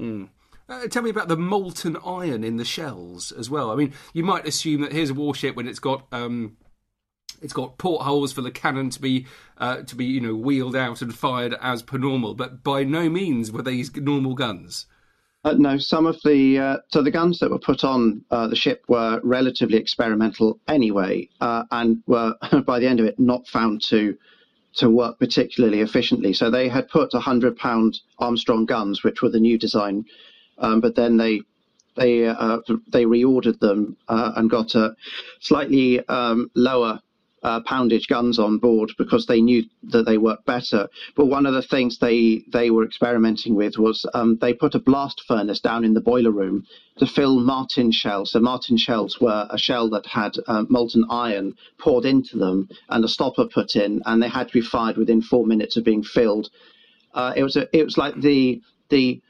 Mm. 0.00 0.28
Uh, 0.68 0.86
tell 0.86 1.02
me 1.02 1.10
about 1.10 1.28
the 1.28 1.36
molten 1.36 1.96
iron 2.04 2.44
in 2.44 2.56
the 2.56 2.64
shells 2.64 3.32
as 3.32 3.48
well. 3.48 3.70
I 3.70 3.74
mean, 3.74 3.92
you 4.12 4.22
might 4.22 4.46
assume 4.46 4.82
that 4.82 4.92
here's 4.92 5.10
a 5.10 5.14
warship 5.14 5.56
when 5.56 5.66
it's 5.66 5.78
got 5.78 6.06
um, 6.12 6.56
it's 7.40 7.52
got 7.52 7.78
portholes 7.78 8.32
for 8.32 8.42
the 8.42 8.50
cannon 8.50 8.90
to 8.90 9.00
be 9.00 9.26
uh, 9.58 9.82
to 9.82 9.96
be 9.96 10.04
you 10.04 10.20
know 10.20 10.34
wheeled 10.34 10.76
out 10.76 11.00
and 11.00 11.14
fired 11.14 11.54
as 11.60 11.82
per 11.82 11.98
normal, 11.98 12.34
but 12.34 12.62
by 12.62 12.84
no 12.84 13.08
means 13.08 13.50
were 13.50 13.62
these 13.62 13.94
normal 13.96 14.34
guns. 14.34 14.86
Uh, 15.44 15.54
no, 15.56 15.78
some 15.78 16.04
of 16.04 16.20
the 16.24 16.58
uh, 16.58 16.76
so 16.88 17.02
the 17.02 17.10
guns 17.10 17.38
that 17.38 17.50
were 17.50 17.58
put 17.58 17.82
on 17.82 18.24
uh, 18.30 18.46
the 18.46 18.56
ship 18.56 18.84
were 18.88 19.20
relatively 19.22 19.78
experimental 19.78 20.60
anyway, 20.68 21.28
uh, 21.40 21.64
and 21.70 22.02
were 22.06 22.34
by 22.66 22.78
the 22.78 22.86
end 22.86 23.00
of 23.00 23.06
it 23.06 23.18
not 23.18 23.46
found 23.48 23.80
to 23.80 24.16
to 24.76 24.90
work 24.90 25.18
particularly 25.18 25.80
efficiently. 25.80 26.32
So 26.32 26.50
they 26.50 26.68
had 26.68 26.88
put 26.88 27.12
100 27.12 27.56
pound 27.56 28.00
Armstrong 28.18 28.66
guns, 28.66 29.02
which 29.02 29.22
were 29.22 29.30
the 29.30 29.40
new 29.40 29.58
design, 29.58 30.04
um, 30.58 30.80
but 30.80 30.94
then 30.94 31.16
they 31.16 31.42
they 31.96 32.26
uh, 32.26 32.58
they 32.92 33.04
reordered 33.04 33.58
them 33.58 33.96
uh, 34.08 34.32
and 34.36 34.48
got 34.48 34.74
a 34.74 34.94
slightly 35.40 36.06
um, 36.08 36.50
lower 36.54 37.00
uh, 37.42 37.60
poundage 37.60 38.08
guns 38.08 38.38
on 38.38 38.58
board 38.58 38.90
because 38.98 39.26
they 39.26 39.40
knew 39.40 39.64
that 39.84 40.04
they 40.06 40.18
worked 40.18 40.46
better. 40.46 40.88
But 41.16 41.26
one 41.26 41.46
of 41.46 41.54
the 41.54 41.62
things 41.62 41.98
they 41.98 42.44
they 42.52 42.70
were 42.70 42.84
experimenting 42.84 43.54
with 43.54 43.78
was 43.78 44.06
um, 44.14 44.38
they 44.40 44.54
put 44.54 44.74
a 44.74 44.80
blast 44.80 45.22
furnace 45.26 45.60
down 45.60 45.84
in 45.84 45.94
the 45.94 46.00
boiler 46.00 46.30
room 46.30 46.66
to 46.98 47.06
fill 47.06 47.40
Martin 47.40 47.92
shells. 47.92 48.32
So 48.32 48.40
Martin 48.40 48.76
shells 48.76 49.20
were 49.20 49.46
a 49.50 49.58
shell 49.58 49.88
that 49.90 50.06
had 50.06 50.34
uh, 50.46 50.64
molten 50.68 51.04
iron 51.10 51.54
poured 51.78 52.04
into 52.04 52.36
them 52.38 52.68
and 52.88 53.04
a 53.04 53.08
stopper 53.08 53.46
put 53.46 53.76
in, 53.76 54.02
and 54.06 54.22
they 54.22 54.28
had 54.28 54.48
to 54.48 54.52
be 54.52 54.60
fired 54.60 54.96
within 54.96 55.22
four 55.22 55.46
minutes 55.46 55.76
of 55.76 55.84
being 55.84 56.02
filled. 56.02 56.50
Uh, 57.14 57.32
it 57.36 57.42
was 57.42 57.56
a, 57.56 57.68
it 57.76 57.84
was 57.84 57.96
like 57.96 58.20
the 58.20 58.60
the 58.90 59.20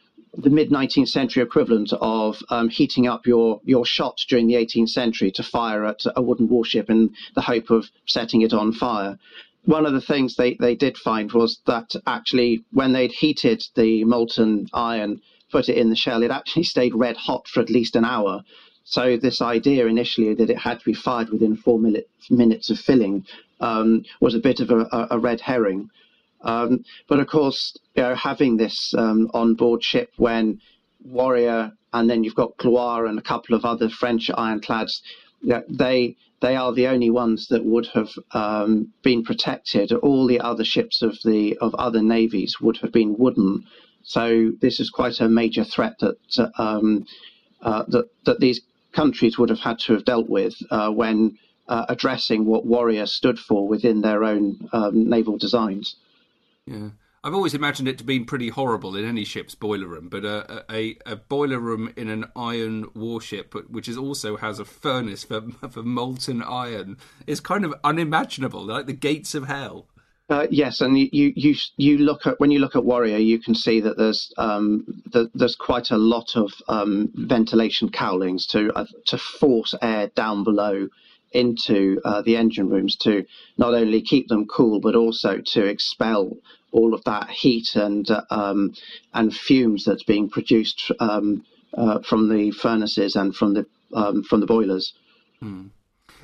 the 0.41 0.51
mid 0.51 0.71
19th 0.71 1.09
century 1.09 1.43
equivalent 1.43 1.93
of 2.01 2.41
um, 2.49 2.69
heating 2.69 3.09
up 3.09 3.27
your, 3.27 3.61
your 3.65 3.85
shot 3.85 4.21
during 4.29 4.47
the 4.47 4.55
18th 4.55 4.91
century 4.91 5.33
to 5.33 5.43
fire 5.43 5.85
at 5.85 6.01
a 6.15 6.23
wooden 6.23 6.49
warship 6.49 6.89
in 6.89 7.11
the 7.35 7.41
hope 7.41 7.71
of 7.71 7.91
setting 8.07 8.43
it 8.43 8.53
on 8.53 8.73
fire. 8.73 9.19
One 9.65 9.85
of 9.85 9.93
the 9.93 10.01
things 10.01 10.37
they, 10.37 10.55
they 10.55 10.77
did 10.77 10.97
find 10.97 11.33
was 11.33 11.61
that 11.67 11.91
actually, 12.07 12.65
when 12.71 12.93
they'd 12.93 13.13
heated 13.13 13.65
the 13.75 14.05
molten 14.05 14.69
iron, 14.73 15.21
put 15.51 15.69
it 15.69 15.77
in 15.77 15.91
the 15.91 15.97
shell, 15.97 16.23
it 16.23 16.31
actually 16.31 16.63
stayed 16.75 16.95
red 16.95 17.17
hot 17.17 17.49
for 17.49 17.61
at 17.61 17.71
least 17.71 17.97
an 17.97 18.05
hour. 18.05 18.43
So, 18.85 19.19
this 19.19 19.43
idea 19.43 19.87
initially 19.87 20.33
that 20.35 20.49
it 20.49 20.59
had 20.59 20.79
to 20.79 20.85
be 20.85 20.95
fired 20.95 21.31
within 21.31 21.57
four 21.57 21.79
minute, 21.79 22.09
minutes 22.31 22.71
of 22.71 22.79
filling 22.79 23.27
um, 23.61 24.05
was 24.21 24.35
a 24.35 24.39
bit 24.39 24.61
of 24.61 24.71
a, 24.71 25.09
a 25.11 25.19
red 25.19 25.41
herring. 25.41 25.91
Um, 26.43 26.85
but 27.09 27.21
of 27.21 27.27
course, 27.27 27.77
you 27.95 28.03
know, 28.03 28.15
having 28.15 28.57
this 28.57 28.95
um, 28.97 29.31
on 29.35 29.55
board 29.55 29.83
ship 29.83 30.11
when 30.17 30.61
Warrior 31.05 31.73
and 31.93 32.09
then 32.09 32.23
you've 32.25 32.35
got 32.35 32.57
Gloire 32.59 33.07
and 33.07 33.19
a 33.19 33.23
couple 33.23 33.55
of 33.55 33.65
other 33.65 33.89
French 33.89 34.31
ironclads, 34.31 35.03
you 35.43 35.51
know, 35.51 35.63
they 35.69 36.17
they 36.41 36.55
are 36.55 36.73
the 36.73 36.87
only 36.87 37.11
ones 37.11 37.49
that 37.49 37.65
would 37.65 37.87
have 37.95 38.11
um, 38.33 38.93
been 39.03 39.25
protected. 39.25 39.93
All 39.93 40.27
the 40.27 40.41
other 40.41 40.65
ships 40.65 41.03
of 41.03 41.19
the 41.25 41.57
of 41.59 41.75
other 41.75 42.03
navies 42.03 42.61
would 42.61 42.79
have 42.79 42.93
been 42.93 43.17
wooden. 43.17 43.65
So 44.03 44.53
this 44.61 44.79
is 44.81 44.91
quite 44.91 45.21
a 45.21 45.29
major 45.29 45.65
threat 45.65 45.99
that 46.01 46.51
um, 46.59 47.07
uh, 47.61 47.85
that 47.89 48.09
that 48.25 48.41
these 48.41 48.61
countries 48.93 49.39
would 49.39 49.51
have 49.51 49.61
had 49.61 49.79
to 49.81 49.95
have 49.95 50.05
dealt 50.05 50.29
with 50.29 50.55
uh, 50.71 50.91
when 50.91 51.39
uh, 51.69 51.87
addressing 51.89 52.45
what 52.45 52.65
Warrior 52.65 53.07
stood 53.07 53.39
for 53.39 53.67
within 53.67 54.01
their 54.01 54.25
own 54.25 54.69
um, 54.73 55.09
naval 55.09 55.37
designs. 55.37 55.97
Yeah. 56.69 56.91
I've 57.25 57.35
always 57.35 57.55
imagined 57.55 57.89
it 57.89 57.99
to 57.99 58.05
be 58.05 58.21
pretty 58.21 58.49
horrible 58.49 58.97
in 58.97 59.05
any 59.05 59.25
ship's 59.25 59.55
boiler 59.55 59.89
room, 59.89 60.09
but 60.09 60.25
a, 60.25 60.65
a, 60.71 60.97
a 61.05 61.17
boiler 61.17 61.59
room 61.59 61.93
in 61.97 62.09
an 62.09 62.27
iron 62.37 62.87
warship, 62.95 63.55
which 63.69 63.89
is 63.89 63.97
also 63.97 64.37
has 64.37 64.61
a 64.61 64.65
furnace 64.65 65.25
for, 65.25 65.41
for 65.71 65.83
molten 65.83 66.43
iron, 66.43 66.97
is 67.27 67.41
kind 67.41 67.65
of 67.65 67.75
unimaginable, 67.83 68.65
like 68.65 68.87
the 68.87 68.93
gates 68.93 69.35
of 69.35 69.49
hell. 69.49 69.89
Uh, 70.31 70.47
yes, 70.51 70.83
and 70.83 70.99
you, 70.99 71.09
you 71.13 71.55
you 71.79 71.97
look 71.99 72.27
at 72.27 72.39
when 72.39 72.51
you 72.51 72.59
look 72.59 72.77
at 72.77 72.85
Warrior, 72.85 73.17
you 73.17 73.39
can 73.39 73.55
see 73.55 73.81
that 73.81 73.97
there's 73.97 74.31
um, 74.37 74.85
the, 75.11 75.31
there's 75.35 75.57
quite 75.57 75.91
a 75.91 75.97
lot 75.97 76.37
of 76.37 76.53
um, 76.69 77.11
ventilation 77.15 77.89
cowlings 77.89 78.47
to 78.49 78.71
uh, 78.77 78.85
to 79.07 79.17
force 79.17 79.75
air 79.81 80.09
down 80.09 80.45
below 80.45 80.89
into 81.33 82.01
uh, 82.05 82.23
the 82.23 82.37
engine 82.37 82.69
rooms 82.69 82.97
to 82.97 83.25
not 83.57 83.75
only 83.75 84.03
keep 84.03 84.29
them 84.29 84.47
cool 84.47 84.81
but 84.81 84.95
also 84.95 85.41
to 85.45 85.65
expel 85.65 86.37
all 86.73 86.95
of 86.95 87.05
that 87.05 87.31
heat 87.31 87.75
and 87.75 88.11
uh, 88.11 88.23
um, 88.31 88.75
and 89.15 89.35
fumes 89.35 89.85
that's 89.85 90.03
being 90.03 90.29
produced 90.29 90.91
um, 91.01 91.45
uh, 91.75 92.01
from 92.01 92.29
the 92.29 92.51
furnaces 92.51 93.17
and 93.17 93.35
from 93.35 93.55
the 93.55 93.67
um, 93.95 94.23
from 94.23 94.41
the 94.41 94.47
boilers. 94.47 94.95
Hmm. 95.41 95.69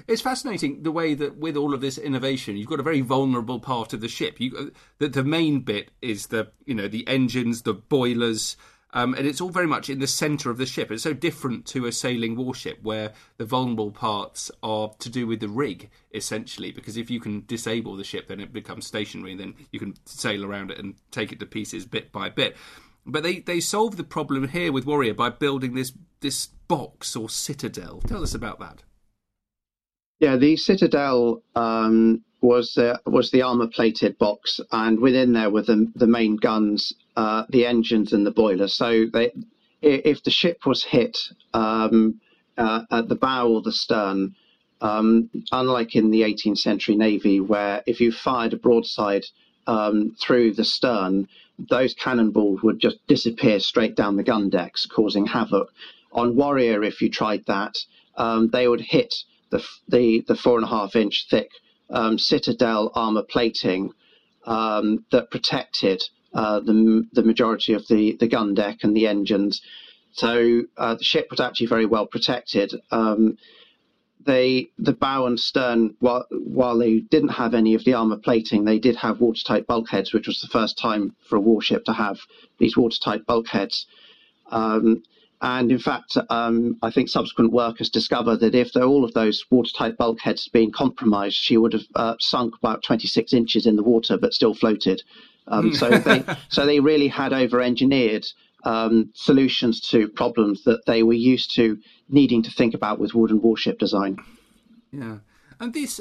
It's 0.06 0.22
fascinating 0.22 0.82
the 0.82 0.90
way 0.90 1.14
that 1.14 1.36
with 1.38 1.56
all 1.56 1.72
of 1.72 1.80
this 1.80 1.96
innovation, 1.96 2.56
you've 2.56 2.68
got 2.68 2.80
a 2.80 2.84
very 2.84 3.00
vulnerable 3.00 3.58
part 3.58 3.92
of 3.94 4.00
the 4.00 4.08
ship. 4.08 4.38
You, 4.38 4.56
uh, 4.56 4.78
the, 4.98 5.08
the 5.08 5.24
main 5.24 5.60
bit 5.60 5.90
is 6.02 6.26
the 6.26 6.50
you 6.66 6.74
know 6.74 6.88
the 6.88 7.06
engines, 7.08 7.62
the 7.62 7.74
boilers, 7.74 8.56
um, 8.94 9.12
and 9.14 9.26
it's 9.26 9.40
all 9.40 9.50
very 9.50 9.66
much 9.66 9.90
in 9.90 9.98
the 9.98 10.06
centre 10.06 10.50
of 10.50 10.56
the 10.56 10.66
ship. 10.66 10.90
It's 10.90 11.02
so 11.02 11.12
different 11.12 11.66
to 11.66 11.86
a 11.86 11.92
sailing 11.92 12.36
warship 12.36 12.78
where 12.82 13.12
the 13.36 13.44
vulnerable 13.44 13.90
parts 13.90 14.52
are 14.62 14.92
to 15.00 15.10
do 15.10 15.26
with 15.26 15.40
the 15.40 15.48
rig, 15.48 15.90
essentially, 16.14 16.70
because 16.70 16.96
if 16.96 17.10
you 17.10 17.18
can 17.18 17.44
disable 17.46 17.96
the 17.96 18.04
ship, 18.04 18.28
then 18.28 18.40
it 18.40 18.52
becomes 18.52 18.86
stationary, 18.86 19.32
and 19.32 19.40
then 19.40 19.54
you 19.72 19.80
can 19.80 19.94
sail 20.06 20.44
around 20.44 20.70
it 20.70 20.78
and 20.78 20.94
take 21.10 21.32
it 21.32 21.40
to 21.40 21.46
pieces 21.46 21.84
bit 21.84 22.12
by 22.12 22.30
bit. 22.30 22.56
But 23.04 23.24
they, 23.24 23.40
they 23.40 23.60
solve 23.60 23.96
the 23.96 24.04
problem 24.04 24.48
here 24.48 24.72
with 24.72 24.86
Warrior 24.86 25.14
by 25.14 25.30
building 25.30 25.74
this 25.74 25.92
this 26.20 26.46
box 26.46 27.14
or 27.16 27.28
citadel. 27.28 28.00
Tell 28.06 28.22
us 28.22 28.32
about 28.32 28.60
that. 28.60 28.82
Yeah, 30.20 30.36
the 30.36 30.56
citadel 30.56 31.42
um, 31.54 32.22
was 32.40 32.78
uh, 32.78 32.98
was 33.04 33.30
the 33.30 33.42
armor 33.42 33.66
plated 33.66 34.16
box, 34.18 34.60
and 34.70 35.00
within 35.00 35.32
there 35.32 35.50
were 35.50 35.62
the 35.62 35.90
the 35.96 36.06
main 36.06 36.36
guns, 36.36 36.92
uh, 37.16 37.44
the 37.48 37.66
engines, 37.66 38.12
and 38.12 38.26
the 38.26 38.30
boiler. 38.30 38.68
So 38.68 39.06
they, 39.12 39.32
if 39.82 40.22
the 40.22 40.30
ship 40.30 40.66
was 40.66 40.84
hit 40.84 41.18
um, 41.52 42.20
uh, 42.56 42.82
at 42.90 43.08
the 43.08 43.14
bow 43.14 43.48
or 43.48 43.62
the 43.62 43.72
stern, 43.72 44.34
um, 44.80 45.30
unlike 45.52 45.94
in 45.94 46.10
the 46.10 46.22
18th 46.22 46.58
century 46.58 46.96
navy, 46.96 47.40
where 47.40 47.82
if 47.86 48.00
you 48.00 48.12
fired 48.12 48.52
a 48.52 48.56
broadside 48.56 49.24
um, 49.66 50.14
through 50.20 50.52
the 50.52 50.64
stern, 50.64 51.28
those 51.58 51.94
cannonballs 51.94 52.62
would 52.62 52.80
just 52.80 52.98
disappear 53.06 53.60
straight 53.60 53.94
down 53.94 54.16
the 54.16 54.22
gun 54.22 54.50
decks, 54.50 54.86
causing 54.86 55.26
havoc. 55.26 55.72
On 56.12 56.36
Warrior, 56.36 56.82
if 56.82 57.00
you 57.00 57.08
tried 57.08 57.46
that, 57.46 57.76
um, 58.16 58.48
they 58.48 58.68
would 58.68 58.80
hit 58.80 59.14
the 59.50 59.64
the, 59.88 60.24
the 60.26 60.36
four 60.36 60.56
and 60.56 60.64
a 60.64 60.68
half 60.68 60.96
inch 60.96 61.26
thick 61.30 61.50
um, 61.90 62.18
citadel 62.18 62.90
armor 62.94 63.22
plating 63.22 63.92
um, 64.46 65.04
that 65.10 65.30
protected 65.30 66.02
uh, 66.34 66.60
the, 66.60 67.06
the 67.12 67.22
majority 67.22 67.72
of 67.72 67.86
the, 67.88 68.16
the 68.18 68.28
gun 68.28 68.54
deck 68.54 68.78
and 68.82 68.96
the 68.96 69.06
engines. 69.06 69.62
So 70.12 70.62
uh, 70.76 70.94
the 70.94 71.04
ship 71.04 71.28
was 71.30 71.40
actually 71.40 71.66
very 71.66 71.86
well 71.86 72.06
protected. 72.06 72.72
Um, 72.90 73.36
they, 74.24 74.70
the 74.78 74.92
bow 74.92 75.26
and 75.26 75.38
stern, 75.38 75.96
while, 76.00 76.26
while 76.30 76.78
they 76.78 77.00
didn't 77.00 77.30
have 77.30 77.54
any 77.54 77.74
of 77.74 77.84
the 77.84 77.94
armor 77.94 78.16
plating, 78.16 78.64
they 78.64 78.78
did 78.78 78.96
have 78.96 79.20
watertight 79.20 79.66
bulkheads, 79.66 80.12
which 80.12 80.26
was 80.26 80.40
the 80.40 80.48
first 80.48 80.78
time 80.78 81.14
for 81.28 81.36
a 81.36 81.40
warship 81.40 81.84
to 81.84 81.92
have 81.92 82.20
these 82.58 82.76
watertight 82.76 83.26
bulkheads. 83.26 83.86
Um, 84.50 85.02
and 85.42 85.70
in 85.70 85.78
fact, 85.78 86.16
um, 86.30 86.78
I 86.82 86.90
think 86.90 87.10
subsequent 87.10 87.52
work 87.52 87.78
has 87.78 87.90
discovered 87.90 88.36
that 88.36 88.54
if 88.54 88.74
all 88.76 89.04
of 89.04 89.12
those 89.12 89.44
watertight 89.50 89.98
bulkheads 89.98 90.44
had 90.44 90.52
been 90.52 90.72
compromised, 90.72 91.36
she 91.36 91.58
would 91.58 91.74
have 91.74 91.86
uh, 91.94 92.14
sunk 92.18 92.54
about 92.56 92.82
26 92.82 93.32
inches 93.34 93.66
in 93.66 93.76
the 93.76 93.82
water 93.82 94.16
but 94.16 94.32
still 94.32 94.54
floated. 94.54 95.02
Um, 95.46 95.70
hmm. 95.70 95.74
so, 95.74 95.90
they, 95.90 96.24
so 96.48 96.66
they 96.66 96.80
really 96.80 97.08
had 97.08 97.32
over 97.32 97.60
engineered 97.60 98.26
um, 98.64 99.10
solutions 99.14 99.80
to 99.90 100.08
problems 100.08 100.64
that 100.64 100.86
they 100.86 101.02
were 101.02 101.12
used 101.12 101.54
to 101.56 101.78
needing 102.08 102.42
to 102.42 102.50
think 102.50 102.74
about 102.74 102.98
with 102.98 103.14
wooden 103.14 103.40
warship 103.42 103.78
design. 103.78 104.18
Yeah. 104.90 105.18
And 105.60 105.72
this 105.72 106.00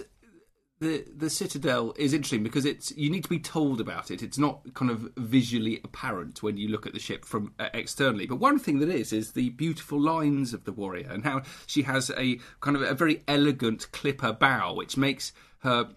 the 0.84 1.06
the 1.16 1.30
citadel 1.30 1.94
is 1.98 2.14
interesting 2.14 2.44
because 2.44 2.66
it's 2.66 2.96
you 2.98 3.10
need 3.10 3.24
to 3.24 3.30
be 3.30 3.40
told 3.40 3.80
about 3.80 4.12
it. 4.12 4.22
It's 4.22 4.38
not 4.38 4.74
kind 4.74 4.92
of 4.92 5.10
visually 5.18 5.80
apparent 5.84 6.44
when 6.44 6.58
you 6.58 6.68
look 6.68 6.86
at 6.86 6.94
the 6.94 7.00
ship 7.00 7.26
from 7.26 7.54
uh, 7.60 7.70
externally. 7.74 8.28
But 8.28 8.38
one 8.38 8.60
thing 8.60 8.80
that 8.80 8.90
is 8.90 9.14
is 9.14 9.32
the 9.32 9.50
beautiful 9.52 10.00
lines 10.00 10.54
of 10.54 10.66
the 10.66 10.74
warrior 10.74 11.08
and 11.10 11.24
how 11.24 11.44
she 11.66 11.84
has 11.84 12.12
a 12.18 12.40
kind 12.60 12.76
of 12.76 12.84
a 12.84 12.94
very 12.94 13.24
elegant 13.28 13.92
clipper 13.92 14.34
bow, 14.34 14.74
which 14.74 14.98
makes 14.98 15.32
her 15.60 15.90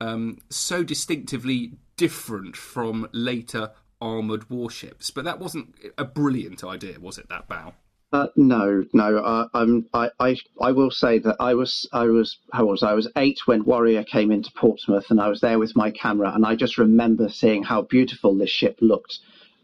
um, 0.00 0.38
so 0.48 0.84
distinctively 0.84 1.72
different 1.98 2.56
from 2.56 3.08
later 3.12 3.72
armored 4.00 4.48
warships. 4.48 5.10
But 5.10 5.24
that 5.26 5.38
wasn't 5.38 5.74
a 5.98 6.04
brilliant 6.04 6.64
idea, 6.64 6.98
was 6.98 7.18
it? 7.18 7.28
That 7.28 7.46
bow. 7.48 7.74
Uh, 8.10 8.28
no, 8.36 8.86
no. 8.94 9.18
Uh, 9.18 9.48
I'm, 9.52 9.86
I, 9.92 10.08
I, 10.18 10.36
I 10.62 10.72
will 10.72 10.90
say 10.90 11.18
that 11.18 11.36
I 11.40 11.52
was, 11.52 11.86
I 11.92 12.06
was, 12.06 12.38
how 12.54 12.64
was 12.64 12.82
I? 12.82 12.92
I 12.92 12.94
was 12.94 13.08
eight 13.16 13.40
when 13.44 13.64
Warrior 13.66 14.02
came 14.04 14.30
into 14.30 14.50
Portsmouth, 14.52 15.10
and 15.10 15.20
I 15.20 15.28
was 15.28 15.42
there 15.42 15.58
with 15.58 15.76
my 15.76 15.90
camera, 15.90 16.32
and 16.34 16.46
I 16.46 16.56
just 16.56 16.78
remember 16.78 17.28
seeing 17.28 17.64
how 17.64 17.82
beautiful 17.82 18.34
this 18.34 18.48
ship 18.48 18.78
looked, 18.80 19.18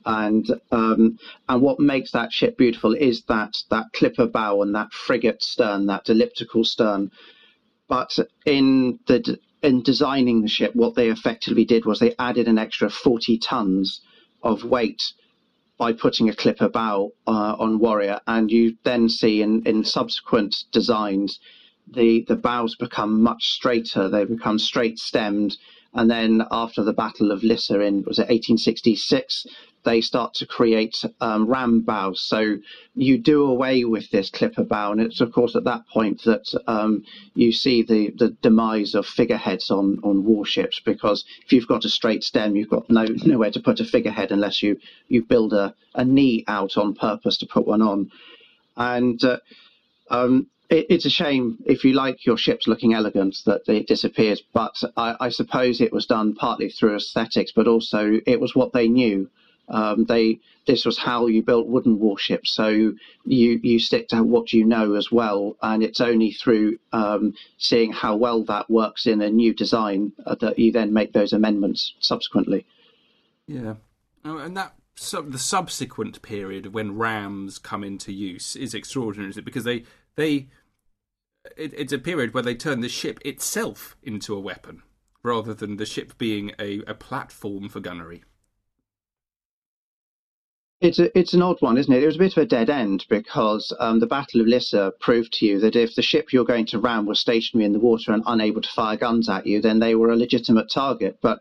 and 0.05 0.47
um, 0.71 1.19
and 1.49 1.63
what 1.63 1.81
makes 1.81 2.11
that 2.13 2.33
ship 2.33 2.59
beautiful 2.59 2.93
is 2.93 3.23
that 3.29 3.57
that 3.71 3.87
clipper 3.95 4.27
bow 4.27 4.61
and 4.61 4.75
that 4.75 4.93
frigate 4.93 5.43
stern, 5.43 5.87
that 5.87 6.11
elliptical 6.11 6.65
stern. 6.65 7.13
But 7.89 8.19
in 8.45 8.99
the 9.07 9.39
in 9.65 9.83
designing 9.83 10.43
the 10.43 10.49
ship, 10.49 10.75
what 10.75 10.95
they 10.95 11.09
effectively 11.09 11.65
did 11.65 11.85
was 11.87 11.99
they 11.99 12.15
added 12.19 12.49
an 12.49 12.59
extra 12.59 12.91
forty 12.91 13.39
tons 13.39 14.01
of 14.43 14.65
weight 14.65 15.03
by 15.79 15.93
putting 15.93 16.29
a 16.29 16.35
clipper 16.35 16.69
bow 16.69 17.11
uh, 17.27 17.57
on 17.59 17.79
Warrior, 17.79 18.21
and 18.27 18.51
you 18.51 18.77
then 18.85 19.09
see 19.09 19.43
in, 19.43 19.63
in 19.67 19.85
subsequent 19.85 20.55
designs 20.71 21.41
the 21.87 22.25
the 22.29 22.37
bows 22.37 22.77
become 22.77 23.23
much 23.23 23.49
straighter. 23.49 24.09
They 24.09 24.25
become 24.25 24.59
straight 24.59 24.99
stemmed, 24.99 25.57
And 25.95 26.11
then 26.11 26.43
after 26.51 26.83
the 26.83 26.93
Battle 26.93 27.31
of 27.31 27.45
Lissa 27.45 27.81
in 27.81 28.03
was 28.03 28.19
it 28.19 28.29
1866, 28.29 29.47
they 29.85 30.01
start 30.01 30.35
to 30.35 30.47
create 30.47 31.05
um, 31.21 31.47
ram 31.47 31.81
bows. 31.83 32.21
So 32.21 32.57
you 32.95 33.19
do 33.19 33.45
away 33.45 33.85
with 33.85 34.11
this 34.11 34.31
clipper 34.31 34.65
bow, 34.65 34.93
and 34.93 35.01
it's 35.01 35.21
of 35.21 35.31
course 35.31 35.55
at 35.55 35.65
that 35.65 35.87
point 35.87 36.23
that 36.25 36.47
um, 36.67 37.05
you 37.35 37.53
see 37.53 37.83
the, 37.83 38.11
the 38.11 38.31
demise 38.43 38.95
of 38.95 39.07
figureheads 39.07 39.71
on, 39.71 40.01
on 40.03 40.25
warships. 40.25 40.81
Because 40.85 41.25
if 41.45 41.53
you've 41.53 41.69
got 41.69 41.85
a 41.85 41.91
straight 41.91 42.25
stem, 42.25 42.57
you've 42.57 42.71
got 42.71 42.91
no 42.91 43.05
nowhere 43.25 43.53
to 43.53 43.61
put 43.61 43.81
a 43.81 43.85
figurehead 43.85 44.33
unless 44.33 44.63
you 44.63 44.79
you 45.09 45.23
build 45.23 45.53
a, 45.53 45.75
a 45.95 46.05
knee 46.05 46.45
out 46.49 46.77
on 46.77 46.95
purpose 46.95 47.39
to 47.39 47.47
put 47.47 47.67
one 47.67 47.83
on. 47.83 48.11
And 48.77 49.23
uh, 49.23 49.39
um, 50.11 50.49
it, 50.69 50.87
it's 50.91 51.07
a 51.07 51.11
shame 51.11 51.59
if 51.65 51.85
you 51.85 51.93
like 51.93 52.25
your 52.27 52.37
ships 52.37 52.67
looking 52.67 52.95
elegant 52.95 53.39
that 53.47 53.69
it 53.69 53.87
disappears. 53.87 54.43
But 54.53 54.83
I, 54.97 55.17
I 55.21 55.29
suppose 55.29 55.81
it 55.81 55.93
was 55.93 56.07
done 56.07 56.35
partly 56.35 56.71
through 56.71 56.97
aesthetics, 56.97 57.53
but 57.53 57.69
also 57.69 58.21
it 58.27 58.41
was 58.41 58.55
what 58.55 58.73
they 58.73 58.89
knew. 58.89 59.31
Um, 59.69 60.05
they 60.05 60.41
this 60.67 60.85
was 60.85 60.99
how 60.99 61.27
you 61.27 61.43
built 61.43 61.67
wooden 61.67 61.99
warships. 61.99 62.55
So 62.55 62.69
you 62.69 63.61
you 63.63 63.79
stick 63.79 64.09
to 64.09 64.23
what 64.23 64.53
you 64.53 64.65
know 64.65 64.95
as 64.95 65.11
well, 65.11 65.57
and 65.63 65.83
it's 65.83 66.01
only 66.01 66.33
through 66.33 66.79
um, 66.93 67.35
seeing 67.59 67.93
how 67.93 68.17
well 68.17 68.45
that 68.45 68.71
works 68.71 69.07
in 69.07 69.23
a 69.23 69.31
new 69.31 69.55
design 69.55 70.13
uh, 70.27 70.35
that 70.37 70.59
you 70.59 70.73
then 70.73 70.93
make 70.93 71.13
those 71.13 71.33
amendments 71.33 71.95
subsequently. 72.01 72.67
Yeah, 73.47 73.75
oh, 74.25 74.39
and 74.39 74.57
that 74.57 74.75
the 74.97 75.39
subsequent 75.39 76.23
period 76.23 76.73
when 76.73 76.97
rams 76.97 77.59
come 77.59 77.83
into 77.83 78.13
use 78.13 78.57
is 78.57 78.75
extraordinary, 78.75 79.31
is 79.31 79.37
it? 79.37 79.45
Because 79.45 79.65
they 79.65 79.85
they 80.17 80.49
it, 81.57 81.73
it's 81.75 81.93
a 81.93 81.99
period 81.99 82.35
where 82.35 82.43
they 82.43 82.55
turn 82.55 82.81
the 82.81 82.89
ship 82.89 83.21
itself 83.25 83.97
into 84.03 84.35
a 84.35 84.41
weapon 84.41 84.83
rather 85.23 85.55
than 85.55 85.77
the 85.77 85.87
ship 85.87 86.17
being 86.19 86.53
a, 86.59 86.81
a 86.87 86.95
platform 86.95 87.69
for 87.69 87.81
gunnery. 87.81 88.23
It's 90.81 90.99
a, 90.99 91.17
it's 91.19 91.33
an 91.33 91.41
odd 91.41 91.63
one, 91.63 91.79
isn't 91.79 91.93
it? 91.93 92.03
It 92.03 92.07
was 92.07 92.17
a 92.17 92.19
bit 92.19 92.37
of 92.37 92.43
a 92.43 92.47
dead 92.47 92.69
end 92.69 93.07
because 93.09 93.73
um, 93.81 94.01
the 94.01 94.07
Battle 94.07 94.43
of 94.43 94.47
Lissa 94.47 94.93
proved 95.01 95.33
to 95.35 95.47
you 95.47 95.61
that 95.61 95.77
if 95.77 95.95
the 95.95 96.03
ship 96.03 96.31
you're 96.33 96.45
going 96.45 96.67
to 96.67 96.79
ram 96.79 97.07
was 97.07 97.21
stationary 97.21 97.65
in 97.65 97.73
the 97.73 97.79
water 97.79 98.13
and 98.13 98.23
unable 98.27 98.61
to 98.61 98.69
fire 98.69 98.97
guns 98.97 99.31
at 99.31 99.47
you, 99.47 99.63
then 99.63 99.79
they 99.79 99.95
were 99.95 100.11
a 100.11 100.17
legitimate 100.17 100.71
target. 100.71 101.19
But 101.23 101.41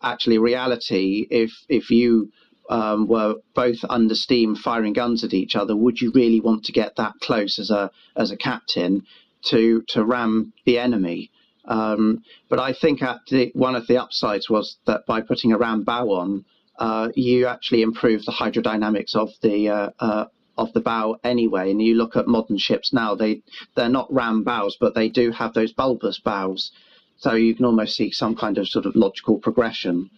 actually, 0.00 0.38
reality, 0.38 1.26
if 1.28 1.64
if 1.68 1.90
you 1.90 2.30
um, 2.70 3.06
were 3.06 3.36
both 3.54 3.84
under 3.88 4.14
steam 4.14 4.56
firing 4.56 4.92
guns 4.92 5.24
at 5.24 5.34
each 5.34 5.56
other, 5.56 5.76
would 5.76 6.00
you 6.00 6.10
really 6.14 6.40
want 6.40 6.64
to 6.64 6.72
get 6.72 6.96
that 6.96 7.14
close 7.20 7.58
as 7.58 7.70
a 7.70 7.90
as 8.16 8.30
a 8.30 8.36
captain 8.36 9.02
to 9.46 9.82
to 9.88 10.04
ram 10.04 10.52
the 10.64 10.78
enemy? 10.78 11.30
Um, 11.66 12.22
but 12.48 12.60
I 12.60 12.72
think 12.72 13.02
at 13.02 13.20
the, 13.30 13.50
one 13.54 13.74
of 13.74 13.86
the 13.86 13.98
upsides 13.98 14.50
was 14.50 14.76
that 14.86 15.06
by 15.06 15.20
putting 15.20 15.52
a 15.52 15.58
ram 15.58 15.82
bow 15.82 16.10
on, 16.10 16.44
uh, 16.78 17.08
you 17.14 17.46
actually 17.46 17.82
improve 17.82 18.24
the 18.24 18.32
hydrodynamics 18.32 19.14
of 19.14 19.30
the 19.42 19.68
uh, 19.68 19.90
uh, 19.98 20.26
of 20.56 20.72
the 20.72 20.80
bow 20.80 21.18
anyway. 21.24 21.70
And 21.70 21.80
you 21.80 21.94
look 21.94 22.16
at 22.16 22.26
modern 22.26 22.58
ships 22.58 22.92
now; 22.92 23.14
they 23.14 23.42
they're 23.76 23.88
not 23.88 24.12
ram 24.12 24.42
bows, 24.42 24.76
but 24.78 24.94
they 24.94 25.08
do 25.08 25.30
have 25.30 25.54
those 25.54 25.72
bulbous 25.72 26.18
bows. 26.18 26.70
So 27.16 27.34
you 27.34 27.54
can 27.54 27.64
almost 27.64 27.96
see 27.96 28.10
some 28.10 28.34
kind 28.34 28.58
of 28.58 28.68
sort 28.68 28.86
of 28.86 28.96
logical 28.96 29.38
progression. 29.38 30.10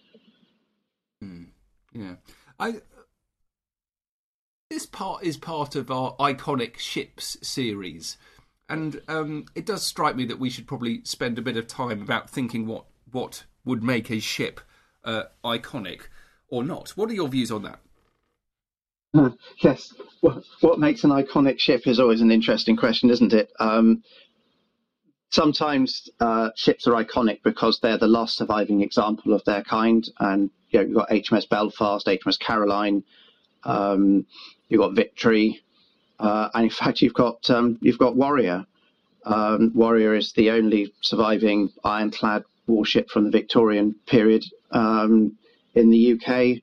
Hmm. 1.21 1.43
Yeah, 1.93 2.15
I. 2.59 2.81
This 4.69 4.85
part 4.85 5.23
is 5.23 5.37
part 5.37 5.75
of 5.75 5.89
our 5.89 6.15
iconic 6.17 6.77
ships 6.77 7.37
series, 7.41 8.17
and 8.67 9.01
um, 9.07 9.45
it 9.55 9.65
does 9.65 9.83
strike 9.83 10.15
me 10.15 10.25
that 10.25 10.39
we 10.39 10.49
should 10.49 10.67
probably 10.67 11.01
spend 11.03 11.37
a 11.37 11.41
bit 11.41 11.55
of 11.55 11.67
time 11.67 12.01
about 12.01 12.29
thinking 12.29 12.67
what 12.67 12.85
what 13.11 13.45
would 13.63 13.83
make 13.83 14.09
a 14.09 14.19
ship 14.19 14.59
uh, 15.03 15.23
iconic 15.43 16.03
or 16.49 16.63
not. 16.63 16.89
What 16.91 17.09
are 17.09 17.13
your 17.13 17.29
views 17.29 17.51
on 17.51 17.63
that? 17.63 17.79
Uh, 19.13 19.29
yes, 19.61 19.93
what, 20.21 20.43
what 20.61 20.79
makes 20.79 21.03
an 21.03 21.11
iconic 21.11 21.59
ship 21.59 21.87
is 21.87 21.99
always 21.99 22.21
an 22.21 22.31
interesting 22.31 22.75
question, 22.75 23.09
isn't 23.09 23.33
it? 23.33 23.51
Um, 23.59 24.03
sometimes 25.29 26.09
uh, 26.19 26.49
ships 26.55 26.87
are 26.87 27.03
iconic 27.03 27.43
because 27.43 27.79
they're 27.79 27.97
the 27.97 28.07
last 28.07 28.37
surviving 28.37 28.81
example 28.81 29.33
of 29.33 29.43
their 29.45 29.63
kind, 29.63 30.07
and 30.19 30.49
you 30.69 30.79
know 30.79 30.85
you've 30.85 30.95
got 30.95 31.09
HMS 31.09 31.49
Belfast, 31.49 32.05
HMS 32.05 32.39
Caroline, 32.39 33.03
um, 33.63 34.25
you've 34.69 34.81
got 34.81 34.95
Victory, 34.95 35.61
uh, 36.19 36.49
and 36.53 36.65
in 36.65 36.69
fact 36.81 37.01
you've 37.01 37.13
got 37.13 37.49
um, 37.49 37.77
you've 37.81 37.99
got 37.99 38.15
Warrior. 38.15 38.65
Um, 39.25 39.71
Warrior 39.75 40.15
is 40.15 40.31
the 40.33 40.51
only 40.51 40.93
surviving 41.01 41.69
ironclad 41.83 42.43
warship 42.65 43.09
from 43.09 43.25
the 43.25 43.31
Victorian 43.31 43.95
period. 44.05 44.45
Um, 44.71 45.37
in 45.77 45.89
the 45.89 46.13
UK. 46.13 46.61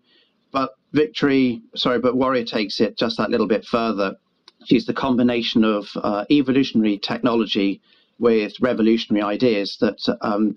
But 0.53 0.75
Victory, 0.93 1.63
sorry, 1.75 1.99
but 1.99 2.17
Warrior 2.17 2.45
takes 2.45 2.81
it 2.81 2.99
just 2.99 3.17
that 3.17 3.31
little 3.31 3.47
bit 3.47 3.65
further. 3.65 4.17
She's 4.65 4.87
the 4.87 4.95
combination 4.95 5.65
of 5.65 5.87
uh, 5.97 6.25
evolutionary 6.31 6.99
technology 6.99 7.81
with 8.19 8.53
revolutionary 8.61 9.23
ideas 9.23 9.77
that 9.81 9.99
um, 10.21 10.57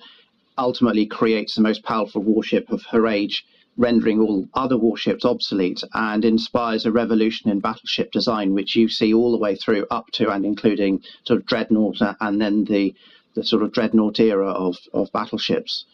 ultimately 0.58 1.06
creates 1.06 1.56
the 1.56 1.62
most 1.62 1.84
powerful 1.84 2.22
warship 2.22 2.70
of 2.70 2.84
her 2.92 3.08
age, 3.08 3.46
rendering 3.78 4.20
all 4.20 4.48
other 4.54 4.78
warships 4.78 5.24
obsolete, 5.24 5.84
and 5.94 6.26
inspires 6.26 6.86
a 6.86 6.92
revolution 6.92 7.50
in 7.50 7.60
battleship 7.60 8.12
design, 8.12 8.54
which 8.54 8.76
you 8.76 8.90
see 8.90 9.14
all 9.14 9.32
the 9.32 9.38
way 9.38 9.56
through 9.56 9.86
up 9.92 10.08
to 10.14 10.30
and 10.30 10.46
including 10.46 11.02
sort 11.26 11.40
of 11.40 11.46
dreadnought 11.46 11.98
and 12.22 12.42
then 12.42 12.66
the 12.66 12.96
the 13.38 13.44
sort 13.44 13.62
of 13.62 13.72
dreadnought 13.72 14.20
era 14.20 14.50
of, 14.50 14.76
of 14.94 15.12
battleships. 15.12 15.86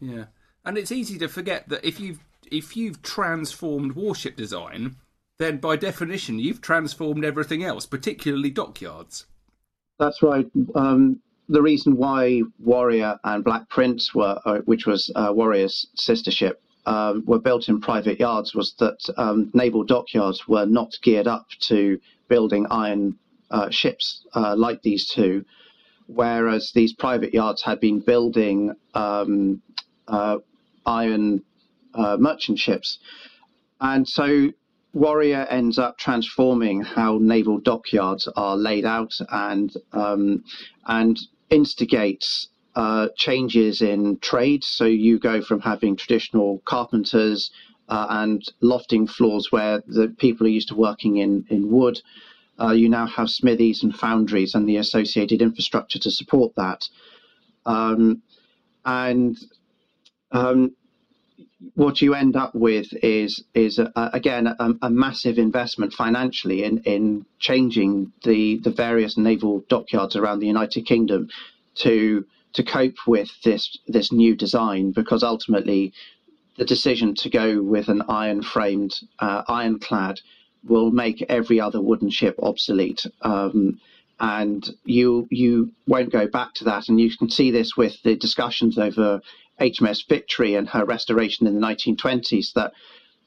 Yeah. 0.00 0.26
And 0.64 0.78
it's 0.78 0.92
easy 0.92 1.18
to 1.18 1.28
forget 1.28 1.68
that 1.68 1.84
if 1.84 1.98
you've 1.98 2.20
if 2.50 2.76
you've 2.76 3.02
transformed 3.02 3.92
warship 3.92 4.36
design, 4.36 4.96
then 5.38 5.58
by 5.58 5.76
definition 5.76 6.38
you've 6.38 6.60
transformed 6.60 7.24
everything 7.24 7.64
else, 7.64 7.84
particularly 7.84 8.50
dockyards. 8.50 9.26
That's 9.98 10.22
right. 10.22 10.46
Um, 10.74 11.20
the 11.48 11.62
reason 11.62 11.96
why 11.96 12.42
Warrior 12.58 13.18
and 13.24 13.42
Black 13.42 13.68
Prince 13.68 14.14
were, 14.14 14.38
uh, 14.44 14.58
which 14.60 14.86
was 14.86 15.10
uh, 15.14 15.32
Warrior's 15.34 15.86
sister 15.96 16.30
ship, 16.30 16.62
um, 16.86 17.24
were 17.26 17.38
built 17.40 17.68
in 17.68 17.80
private 17.80 18.18
yards 18.18 18.54
was 18.54 18.74
that 18.78 18.98
um, 19.16 19.50
naval 19.52 19.84
dockyards 19.84 20.48
were 20.48 20.66
not 20.66 20.92
geared 21.02 21.26
up 21.26 21.46
to 21.60 21.98
building 22.28 22.66
iron 22.70 23.18
uh, 23.50 23.70
ships 23.70 24.24
uh, 24.34 24.54
like 24.56 24.82
these 24.82 25.06
two, 25.06 25.44
whereas 26.06 26.70
these 26.74 26.92
private 26.94 27.34
yards 27.34 27.62
had 27.62 27.80
been 27.80 28.00
building 28.00 28.74
um, 28.94 29.60
uh, 30.06 30.38
iron 30.86 31.42
uh, 31.94 32.16
merchant 32.18 32.58
ships. 32.58 32.98
And 33.80 34.08
so 34.08 34.50
Warrior 34.92 35.46
ends 35.50 35.78
up 35.78 35.98
transforming 35.98 36.82
how 36.82 37.18
naval 37.20 37.58
dockyards 37.58 38.28
are 38.36 38.56
laid 38.56 38.84
out 38.84 39.14
and 39.30 39.72
um, 39.92 40.44
and 40.86 41.18
instigates 41.50 42.48
uh, 42.74 43.08
changes 43.16 43.82
in 43.82 44.18
trades. 44.18 44.66
So 44.66 44.84
you 44.84 45.18
go 45.18 45.42
from 45.42 45.60
having 45.60 45.96
traditional 45.96 46.60
carpenters 46.64 47.50
uh, 47.88 48.06
and 48.08 48.42
lofting 48.60 49.06
floors 49.06 49.50
where 49.50 49.82
the 49.86 50.08
people 50.08 50.46
are 50.46 50.50
used 50.50 50.68
to 50.68 50.74
working 50.74 51.18
in 51.18 51.44
in 51.50 51.70
wood. 51.70 52.00
Uh, 52.60 52.72
you 52.72 52.88
now 52.88 53.06
have 53.06 53.30
smithies 53.30 53.82
and 53.82 53.94
foundries 53.94 54.54
and 54.54 54.68
the 54.68 54.76
associated 54.76 55.42
infrastructure 55.42 55.98
to 55.98 56.10
support 56.10 56.52
that. 56.56 56.88
Um, 57.66 58.22
and 58.84 59.38
um, 60.32 60.74
what 61.74 62.00
you 62.00 62.14
end 62.14 62.36
up 62.36 62.54
with 62.54 62.92
is 63.02 63.42
is 63.54 63.78
a, 63.78 63.90
again 64.12 64.46
a, 64.46 64.70
a, 64.82 64.90
massive 64.90 65.38
investment 65.38 65.92
financially 65.92 66.62
in 66.62 66.78
in 66.78 67.26
changing 67.40 68.12
the 68.22 68.58
the 68.58 68.70
various 68.70 69.18
naval 69.18 69.64
dockyards 69.68 70.14
around 70.14 70.38
the 70.38 70.46
United 70.46 70.86
Kingdom 70.86 71.28
to 71.74 72.24
to 72.52 72.62
cope 72.62 73.06
with 73.06 73.30
this 73.42 73.76
this 73.88 74.12
new 74.12 74.36
design 74.36 74.92
because 74.92 75.22
ultimately 75.22 75.92
the 76.58 76.64
decision 76.64 77.14
to 77.14 77.30
go 77.30 77.62
with 77.62 77.88
an 77.88 78.02
iron 78.08 78.42
framed 78.42 78.94
uh, 79.18 79.42
ironclad 79.48 80.20
will 80.64 80.90
make 80.90 81.24
every 81.28 81.60
other 81.60 81.80
wooden 81.80 82.10
ship 82.10 82.36
obsolete. 82.42 83.06
Um, 83.22 83.80
and 84.20 84.68
you 84.84 85.28
you 85.30 85.70
won't 85.86 86.10
go 86.10 86.26
back 86.26 86.52
to 86.54 86.64
that. 86.64 86.88
And 86.88 87.00
you 87.00 87.16
can 87.16 87.30
see 87.30 87.52
this 87.52 87.76
with 87.76 88.02
the 88.02 88.16
discussions 88.16 88.76
over 88.76 89.20
HMS 89.60 90.08
Victory 90.08 90.54
and 90.54 90.68
her 90.68 90.84
restoration 90.84 91.46
in 91.46 91.54
the 91.54 91.66
1920s 91.66 92.52
that 92.54 92.72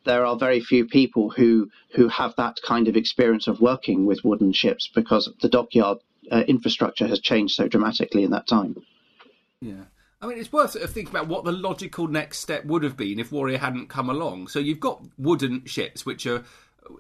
there 0.04 0.26
are 0.26 0.36
very 0.36 0.60
few 0.60 0.86
people 0.86 1.30
who 1.30 1.70
who 1.94 2.08
have 2.08 2.36
that 2.38 2.58
kind 2.66 2.88
of 2.88 2.96
experience 2.96 3.48
of 3.48 3.62
working 3.62 4.06
with 4.06 4.24
wooden 4.24 4.52
ships 4.52 4.90
because 4.94 5.30
the 5.42 5.50
dockyard 5.50 6.00
uh, 6.32 6.44
infrastructure 6.48 7.08
has 7.08 7.20
changed 7.20 7.56
so 7.56 7.68
dramatically 7.68 8.24
in 8.24 8.32
that 8.32 8.48
time. 8.48 8.76
Yeah. 9.60 9.84
I 10.22 10.28
mean, 10.28 10.38
it's 10.38 10.52
worth 10.52 10.74
thinking 10.92 11.14
about 11.14 11.28
what 11.28 11.46
the 11.46 11.52
logical 11.52 12.08
next 12.08 12.40
step 12.40 12.66
would 12.66 12.84
have 12.84 12.96
been 12.96 13.20
if 13.20 13.32
Warrior 13.32 13.58
hadn't 13.58 13.90
come 13.90 14.10
along. 14.10 14.50
So 14.50 14.60
you've 14.60 14.80
got 14.80 15.02
wooden 15.18 15.66
ships, 15.66 16.06
which 16.06 16.28
are 16.28 16.44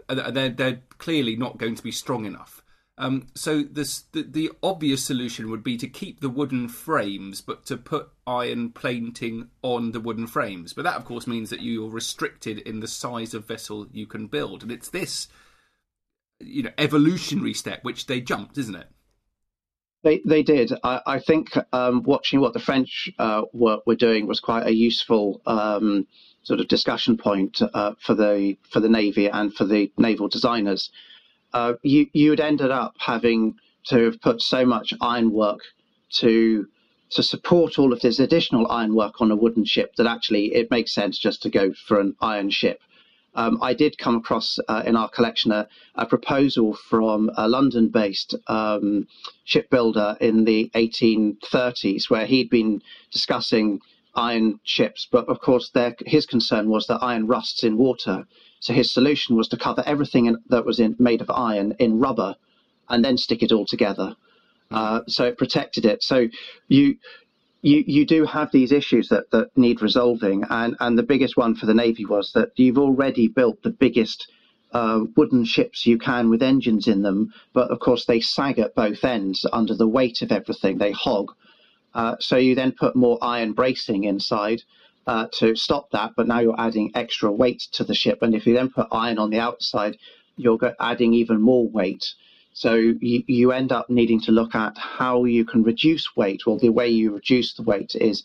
they're, 0.09 0.49
they're 0.49 0.81
clearly 0.97 1.35
not 1.35 1.57
going 1.57 1.75
to 1.75 1.83
be 1.83 1.91
strong 1.91 2.25
enough. 2.25 2.63
Um, 2.97 3.27
so 3.35 3.63
this, 3.63 4.01
the 4.11 4.23
the 4.23 4.51
obvious 4.61 5.03
solution 5.03 5.49
would 5.49 5.63
be 5.63 5.77
to 5.77 5.87
keep 5.87 6.19
the 6.19 6.29
wooden 6.29 6.67
frames, 6.67 7.41
but 7.41 7.65
to 7.67 7.77
put 7.77 8.09
iron 8.27 8.71
plating 8.71 9.49
on 9.61 9.91
the 9.91 9.99
wooden 9.99 10.27
frames. 10.27 10.73
But 10.73 10.83
that, 10.83 10.97
of 10.97 11.05
course, 11.05 11.25
means 11.25 11.49
that 11.49 11.61
you're 11.61 11.89
restricted 11.89 12.59
in 12.59 12.79
the 12.79 12.87
size 12.87 13.33
of 13.33 13.47
vessel 13.47 13.87
you 13.91 14.05
can 14.05 14.27
build, 14.27 14.61
and 14.61 14.71
it's 14.71 14.89
this, 14.89 15.29
you 16.39 16.63
know, 16.63 16.71
evolutionary 16.77 17.53
step 17.53 17.83
which 17.83 18.07
they 18.07 18.21
jumped, 18.21 18.57
isn't 18.57 18.75
it? 18.75 18.87
They 20.03 20.21
they 20.25 20.43
did. 20.43 20.71
I, 20.83 21.01
I 21.05 21.19
think 21.19 21.49
um, 21.71 22.03
watching 22.03 22.39
what 22.41 22.53
the 22.53 22.59
French 22.59 23.09
uh, 23.17 23.43
were, 23.53 23.79
were 23.85 23.95
doing 23.95 24.27
was 24.27 24.39
quite 24.39 24.67
a 24.67 24.75
useful 24.75 25.41
um, 25.45 26.07
sort 26.43 26.59
of 26.59 26.67
discussion 26.67 27.17
point 27.17 27.61
uh, 27.61 27.93
for 27.99 28.15
the 28.15 28.57
for 28.69 28.79
the 28.79 28.89
navy 28.89 29.27
and 29.27 29.53
for 29.53 29.63
the 29.63 29.91
naval 29.97 30.27
designers 30.27 30.91
uh, 31.53 31.73
you 31.83 32.07
you'd 32.13 32.39
ended 32.39 32.71
up 32.71 32.95
having 32.99 33.55
to 33.85 34.05
have 34.05 34.21
put 34.21 34.41
so 34.41 34.65
much 34.65 34.93
ironwork 35.01 35.59
to 36.09 36.67
to 37.11 37.23
support 37.23 37.77
all 37.77 37.91
of 37.91 38.01
this 38.01 38.19
additional 38.19 38.69
ironwork 38.71 39.21
on 39.21 39.31
a 39.31 39.35
wooden 39.35 39.65
ship 39.65 39.95
that 39.95 40.07
actually 40.07 40.55
it 40.55 40.71
makes 40.71 40.93
sense 40.93 41.17
just 41.17 41.41
to 41.41 41.49
go 41.49 41.73
for 41.73 41.99
an 41.99 42.15
iron 42.21 42.49
ship. 42.49 42.79
Um, 43.33 43.59
I 43.61 43.73
did 43.73 43.97
come 43.97 44.15
across 44.15 44.59
uh, 44.67 44.83
in 44.85 44.95
our 44.95 45.09
collection 45.09 45.51
a, 45.51 45.67
a, 45.95 46.05
proposal 46.05 46.73
from 46.73 47.31
a 47.37 47.47
London 47.47 47.87
based 47.87 48.35
um, 48.47 49.07
shipbuilder 49.45 50.17
in 50.19 50.43
the 50.43 50.69
1830s 50.75 52.09
where 52.09 52.25
he'd 52.25 52.49
been 52.49 52.81
discussing 53.11 53.79
iron 54.15 54.59
ships, 54.63 55.07
but 55.09 55.29
of 55.29 55.39
course 55.39 55.71
his 56.05 56.25
concern 56.25 56.69
was 56.69 56.87
that 56.87 57.01
iron 57.01 57.25
rusts 57.25 57.63
in 57.63 57.77
water. 57.77 58.27
So 58.61 58.73
his 58.73 58.93
solution 58.93 59.35
was 59.35 59.47
to 59.49 59.57
cover 59.57 59.83
everything 59.85 60.27
in, 60.27 60.37
that 60.49 60.65
was 60.65 60.79
in, 60.79 60.95
made 60.99 61.21
of 61.21 61.29
iron 61.29 61.75
in 61.79 61.99
rubber 61.99 62.35
and 62.89 63.03
then 63.03 63.17
stick 63.17 63.43
it 63.43 63.51
all 63.51 63.65
together. 63.65 64.15
Uh, 64.69 65.01
so 65.07 65.25
it 65.25 65.37
protected 65.37 65.85
it. 65.85 66.01
So 66.03 66.27
you 66.67 66.95
you 67.61 67.83
you 67.85 68.05
do 68.05 68.25
have 68.25 68.51
these 68.51 68.71
issues 68.71 69.09
that, 69.09 69.29
that 69.31 69.49
need 69.57 69.81
resolving, 69.81 70.43
and 70.49 70.75
and 70.79 70.97
the 70.97 71.03
biggest 71.03 71.35
one 71.37 71.55
for 71.55 71.65
the 71.65 71.73
navy 71.73 72.05
was 72.05 72.31
that 72.33 72.49
you've 72.55 72.77
already 72.77 73.27
built 73.27 73.61
the 73.61 73.69
biggest 73.69 74.31
uh, 74.71 75.01
wooden 75.17 75.43
ships 75.43 75.85
you 75.85 75.97
can 75.97 76.29
with 76.29 76.41
engines 76.41 76.87
in 76.87 77.01
them, 77.01 77.33
but 77.53 77.69
of 77.69 77.79
course 77.79 78.05
they 78.05 78.21
sag 78.21 78.59
at 78.59 78.75
both 78.75 79.03
ends 79.03 79.45
under 79.51 79.75
the 79.75 79.87
weight 79.87 80.21
of 80.21 80.31
everything. 80.31 80.77
They 80.77 80.91
hog. 80.91 81.31
Uh, 81.93 82.15
so 82.19 82.37
you 82.37 82.55
then 82.55 82.71
put 82.71 82.95
more 82.95 83.17
iron 83.21 83.51
bracing 83.51 84.05
inside, 84.05 84.61
uh, 85.07 85.27
to 85.33 85.55
stop 85.55 85.89
that, 85.91 86.11
but 86.15 86.27
now 86.27 86.39
you're 86.39 86.59
adding 86.59 86.91
extra 86.95 87.31
weight 87.31 87.67
to 87.73 87.83
the 87.83 87.95
ship. 87.95 88.21
And 88.21 88.35
if 88.35 88.45
you 88.45 88.53
then 88.53 88.69
put 88.69 88.87
iron 88.91 89.17
on 89.17 89.29
the 89.29 89.39
outside, 89.39 89.97
you're 90.37 90.59
adding 90.79 91.13
even 91.13 91.41
more 91.41 91.67
weight. 91.67 92.13
So 92.53 92.75
you, 92.75 93.23
you 93.27 93.51
end 93.51 93.71
up 93.71 93.89
needing 93.89 94.21
to 94.21 94.31
look 94.31 94.55
at 94.55 94.77
how 94.77 95.23
you 95.23 95.45
can 95.45 95.63
reduce 95.63 96.15
weight. 96.15 96.45
Well, 96.45 96.57
the 96.57 96.69
way 96.69 96.89
you 96.89 97.13
reduce 97.13 97.53
the 97.53 97.63
weight 97.63 97.95
is 97.95 98.23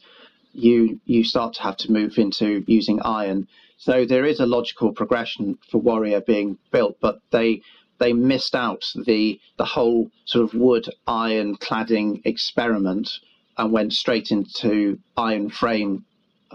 you 0.53 1.01
you 1.05 1.23
start 1.23 1.55
to 1.55 1.63
have 1.63 1.77
to 1.79 1.93
move 1.93 2.19
into 2.19 2.65
using 2.67 3.01
iron. 3.03 3.47
So 3.79 4.05
there 4.05 4.25
is 4.25 4.41
a 4.41 4.47
logical 4.47 4.93
progression 4.93 5.59
for 5.71 5.79
Warrior 5.79 6.23
being 6.23 6.59
built, 6.73 6.97
but 7.01 7.21
they 7.31 7.63
they 7.99 8.13
missed 8.13 8.55
out 8.55 8.85
the 8.95 9.39
the 9.59 9.65
whole 9.65 10.11
sort 10.25 10.45
of 10.45 10.59
wood 10.59 10.89
iron 11.07 11.57
cladding 11.57 12.21
experiment 12.25 13.11
and 13.57 13.73
went 13.73 13.93
straight 13.93 14.31
into 14.31 14.99
iron 15.17 15.49
frame 15.51 16.05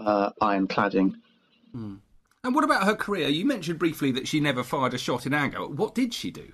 uh, 0.04 0.30
iron 0.40 0.68
cladding. 0.68 1.14
Mm. 1.74 1.98
And 2.44 2.54
what 2.54 2.64
about 2.64 2.84
her 2.84 2.96
career? 2.96 3.28
You 3.28 3.44
mentioned 3.44 3.78
briefly 3.78 4.10
that 4.12 4.26
she 4.26 4.40
never 4.40 4.64
fired 4.64 4.94
a 4.94 4.98
shot 4.98 5.26
in 5.26 5.34
anger. 5.34 5.66
What 5.66 5.94
did 5.94 6.12
she 6.12 6.30
do? 6.30 6.52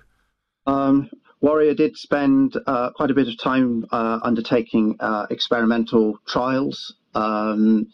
Um, 0.67 1.09
Warrior 1.41 1.73
did 1.73 1.97
spend 1.97 2.55
uh, 2.67 2.91
quite 2.91 3.11
a 3.11 3.13
bit 3.13 3.27
of 3.27 3.37
time 3.37 3.85
uh, 3.91 4.19
undertaking 4.21 4.97
uh, 4.99 5.25
experimental 5.29 6.19
trials, 6.27 6.95
um, 7.15 7.87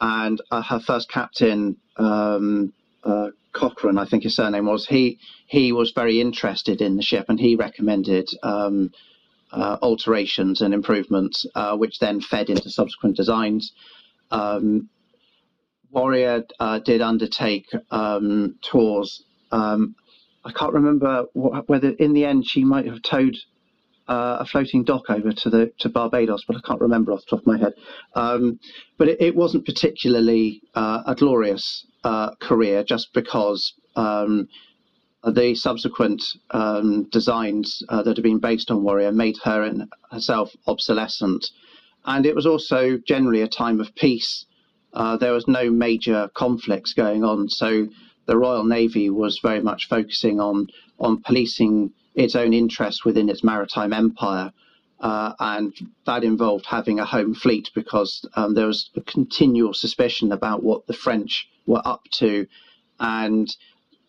and 0.00 0.40
uh, 0.50 0.62
her 0.62 0.80
first 0.80 1.10
captain, 1.10 1.76
um, 1.96 2.72
uh, 3.02 3.30
Cochrane, 3.52 3.98
I 3.98 4.06
think 4.06 4.22
his 4.22 4.36
surname 4.36 4.66
was, 4.66 4.86
he 4.86 5.18
he 5.46 5.72
was 5.72 5.92
very 5.92 6.20
interested 6.20 6.80
in 6.80 6.96
the 6.96 7.02
ship, 7.02 7.26
and 7.28 7.38
he 7.38 7.56
recommended 7.56 8.30
um, 8.42 8.90
alterations 9.52 10.62
and 10.62 10.72
improvements, 10.72 11.46
which 11.74 11.98
then 11.98 12.20
fed 12.20 12.48
into 12.48 12.70
subsequent 12.70 13.16
designs 13.16 13.72
um, 14.30 14.88
Warrior 15.94 16.44
uh, 16.60 16.80
did 16.80 17.00
undertake 17.00 17.66
um, 17.90 18.56
tours. 18.62 19.24
Um, 19.50 19.94
I 20.44 20.52
can't 20.52 20.74
remember 20.74 21.24
what, 21.32 21.68
whether 21.68 21.90
in 21.90 22.12
the 22.12 22.24
end 22.24 22.46
she 22.46 22.64
might 22.64 22.86
have 22.86 23.00
towed 23.02 23.36
uh, 24.06 24.38
a 24.40 24.44
floating 24.44 24.84
dock 24.84 25.08
over 25.08 25.32
to 25.32 25.48
the 25.48 25.72
to 25.78 25.88
Barbados, 25.88 26.44
but 26.46 26.56
I 26.56 26.60
can't 26.66 26.80
remember 26.80 27.12
off 27.12 27.20
the 27.20 27.36
top 27.36 27.40
of 27.40 27.46
my 27.46 27.58
head. 27.58 27.72
Um, 28.14 28.58
but 28.98 29.08
it, 29.08 29.20
it, 29.20 29.34
wasn't 29.34 29.64
particularly 29.64 30.60
uh, 30.74 31.02
a 31.06 31.14
glorious 31.14 31.86
uh, 32.02 32.34
career, 32.42 32.84
just 32.84 33.14
because 33.14 33.72
um, 33.96 34.48
the 35.24 35.54
subsequent 35.54 36.22
um, 36.50 37.08
designs 37.10 37.82
uh, 37.88 38.02
that 38.02 38.18
have 38.18 38.24
been 38.24 38.40
based 38.40 38.70
on 38.70 38.82
Warrior 38.82 39.12
made 39.12 39.36
her 39.44 39.62
and 39.62 39.90
herself 40.10 40.50
obsolescent 40.66 41.46
and 42.06 42.26
it 42.26 42.34
was 42.34 42.46
also 42.46 42.98
generally 42.98 43.40
a 43.40 43.48
time 43.48 43.80
of 43.80 43.94
peace. 43.94 44.46
Uh, 44.94 45.16
there 45.16 45.32
was 45.32 45.48
no 45.48 45.70
major 45.70 46.30
conflicts 46.34 46.94
going 46.94 47.24
on, 47.24 47.48
so 47.48 47.88
the 48.26 48.38
Royal 48.38 48.64
Navy 48.64 49.10
was 49.10 49.40
very 49.40 49.60
much 49.60 49.88
focusing 49.88 50.40
on 50.40 50.68
on 50.98 51.20
policing 51.22 51.90
its 52.14 52.36
own 52.36 52.54
interests 52.54 53.04
within 53.04 53.28
its 53.28 53.42
maritime 53.42 53.92
empire, 53.92 54.52
uh, 55.00 55.32
and 55.40 55.74
that 56.06 56.22
involved 56.22 56.66
having 56.66 57.00
a 57.00 57.04
home 57.04 57.34
fleet 57.34 57.70
because 57.74 58.24
um, 58.36 58.54
there 58.54 58.68
was 58.68 58.90
a 58.94 59.00
continual 59.00 59.74
suspicion 59.74 60.30
about 60.30 60.62
what 60.62 60.86
the 60.86 60.92
French 60.92 61.48
were 61.66 61.82
up 61.84 62.04
to, 62.12 62.46
and 63.00 63.56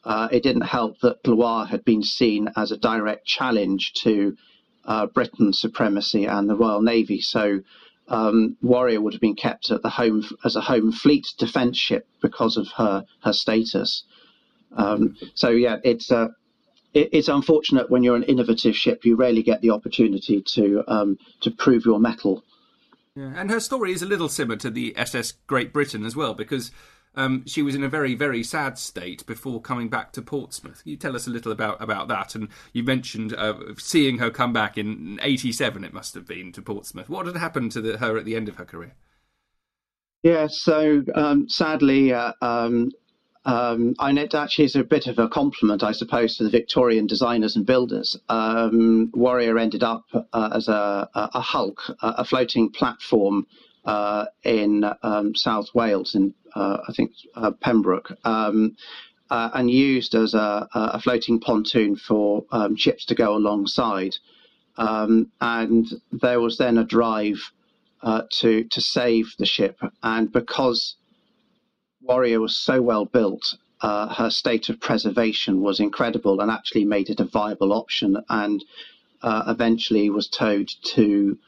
uh, 0.03 0.27
it 0.31 0.43
didn't 0.43 0.61
help 0.61 0.99
that 0.99 1.23
Gloire 1.23 1.65
had 1.65 1.83
been 1.83 2.03
seen 2.03 2.49
as 2.55 2.71
a 2.71 2.77
direct 2.77 3.25
challenge 3.25 3.93
to 4.03 4.37
uh, 4.85 5.07
Britain's 5.07 5.59
supremacy 5.59 6.25
and 6.25 6.47
the 6.47 6.55
Royal 6.55 6.83
Navy. 6.83 7.21
So 7.21 7.61
um, 8.07 8.57
Warrior 8.61 9.01
would 9.01 9.13
have 9.13 9.21
been 9.21 9.35
kept 9.35 9.71
at 9.71 9.81
the 9.81 9.89
home 9.89 10.23
as 10.43 10.55
a 10.55 10.61
home 10.61 10.91
fleet 10.91 11.27
defence 11.37 11.77
ship 11.77 12.07
because 12.21 12.57
of 12.57 12.67
her 12.77 13.05
her 13.23 13.33
status. 13.33 14.03
Um, 14.75 15.15
so 15.33 15.49
yeah, 15.49 15.77
it's 15.83 16.11
uh, 16.11 16.29
it, 16.93 17.09
it's 17.11 17.27
unfortunate 17.27 17.89
when 17.89 18.03
you're 18.03 18.15
an 18.15 18.23
innovative 18.23 18.75
ship, 18.75 19.05
you 19.05 19.15
rarely 19.15 19.43
get 19.43 19.61
the 19.61 19.71
opportunity 19.71 20.41
to 20.41 20.83
um, 20.87 21.17
to 21.41 21.51
prove 21.51 21.85
your 21.85 21.99
mettle. 21.99 22.43
Yeah, 23.15 23.31
and 23.35 23.49
her 23.49 23.59
story 23.59 23.93
is 23.93 24.01
a 24.01 24.05
little 24.05 24.27
similar 24.27 24.57
to 24.57 24.69
the 24.69 24.93
SS 24.97 25.33
Great 25.47 25.71
Britain 25.71 26.05
as 26.05 26.15
well, 26.15 26.33
because 26.33 26.71
um, 27.15 27.45
she 27.45 27.61
was 27.61 27.75
in 27.75 27.83
a 27.83 27.89
very, 27.89 28.15
very 28.15 28.43
sad 28.43 28.77
state 28.77 29.25
before 29.25 29.61
coming 29.61 29.89
back 29.89 30.11
to 30.13 30.21
Portsmouth. 30.21 30.83
Can 30.83 30.91
you 30.91 30.97
tell 30.97 31.15
us 31.15 31.27
a 31.27 31.29
little 31.31 31.51
about, 31.51 31.81
about 31.81 32.07
that? 32.07 32.35
And 32.35 32.49
you 32.73 32.83
mentioned 32.83 33.33
uh, 33.33 33.55
seeing 33.77 34.17
her 34.19 34.29
come 34.29 34.53
back 34.53 34.77
in 34.77 35.19
'87. 35.21 35.83
It 35.83 35.93
must 35.93 36.13
have 36.13 36.27
been 36.27 36.51
to 36.53 36.61
Portsmouth. 36.61 37.09
What 37.09 37.25
had 37.25 37.37
happened 37.37 37.71
to 37.73 37.81
the, 37.81 37.97
her 37.97 38.17
at 38.17 38.25
the 38.25 38.35
end 38.35 38.49
of 38.49 38.55
her 38.55 38.65
career? 38.65 38.93
Yeah, 40.23 40.47
so 40.49 41.03
um, 41.13 41.47
sadly, 41.47 42.11
uh, 42.11 42.33
um, 42.41 42.91
um, 43.45 43.93
and 43.99 44.17
it 44.17 44.33
actually 44.33 44.65
is 44.65 44.75
a 44.75 44.83
bit 44.83 45.05
of 45.05 45.19
a 45.19 45.29
compliment, 45.29 45.83
I 45.83 45.91
suppose, 45.91 46.37
to 46.37 46.43
the 46.43 46.49
Victorian 46.49 47.05
designers 47.05 47.55
and 47.55 47.65
builders. 47.65 48.17
Um, 48.27 49.11
Warrior 49.13 49.59
ended 49.59 49.83
up 49.83 50.05
uh, 50.13 50.49
as 50.53 50.67
a, 50.67 51.07
a, 51.13 51.41
hulk, 51.41 51.79
a, 52.01 52.25
floating 52.25 52.71
platform 52.71 53.45
uh, 53.85 54.25
in 54.43 54.83
um, 55.03 55.35
South 55.35 55.67
Wales, 55.75 56.15
in 56.15 56.33
I 56.55 56.93
think 56.93 57.11
uh, 57.35 57.51
Pembroke, 57.51 58.11
um, 58.23 58.75
uh, 59.29 59.49
and 59.53 59.69
used 59.69 60.15
as 60.15 60.33
a, 60.33 60.67
a, 60.73 60.99
floating 60.99 61.39
pontoon 61.39 61.95
for 61.95 62.45
um, 62.51 62.75
ships 62.75 63.05
to 63.05 63.15
go 63.15 63.35
alongside. 63.35 64.15
Um, 64.77 65.31
and 65.41 65.87
there 66.11 66.39
was 66.39 66.57
then 66.57 66.77
a 66.77 66.83
drive 66.83 67.51
uh, 68.01 68.23
to 68.39 68.65
to 68.65 68.81
save 68.81 69.33
the 69.39 69.45
ship, 69.45 69.79
and 70.03 70.31
because 70.31 70.95
Warrior 72.01 72.39
was 72.39 72.55
so 72.55 72.81
well 72.81 73.05
built, 73.05 73.55
uh, 73.81 74.13
her 74.13 74.29
state 74.29 74.69
of 74.69 74.79
preservation 74.79 75.61
was 75.61 75.79
incredible, 75.79 76.39
and 76.39 76.51
actually 76.51 76.85
made 76.85 77.09
it 77.09 77.19
a 77.19 77.25
viable 77.25 77.73
option. 77.73 78.17
And 78.29 78.63
eventually 79.23 80.07
was 80.11 80.27
towed 80.27 80.69
to 80.83 81.39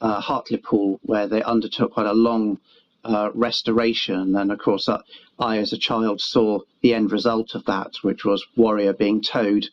uh, 0.00 0.20
Hartlepool, 0.20 1.00
where 1.02 1.26
they 1.26 1.42
undertook 1.42 1.92
quite 1.92 2.06
a 2.06 2.12
long 2.12 2.58
uh, 3.06 3.30
restoration. 3.34 4.36
And 4.36 4.52
of 4.52 4.58
course, 4.58 4.88
uh, 4.88 5.02
I, 5.38 5.58
as 5.58 5.72
a 5.72 5.78
child, 5.78 6.20
saw 6.20 6.60
the 6.82 6.94
end 6.94 7.12
result 7.12 7.54
of 7.54 7.64
that, 7.66 7.92
which 8.02 8.24
was 8.24 8.44
Warrior 8.56 8.92
being 8.92 9.22
towed 9.22 9.66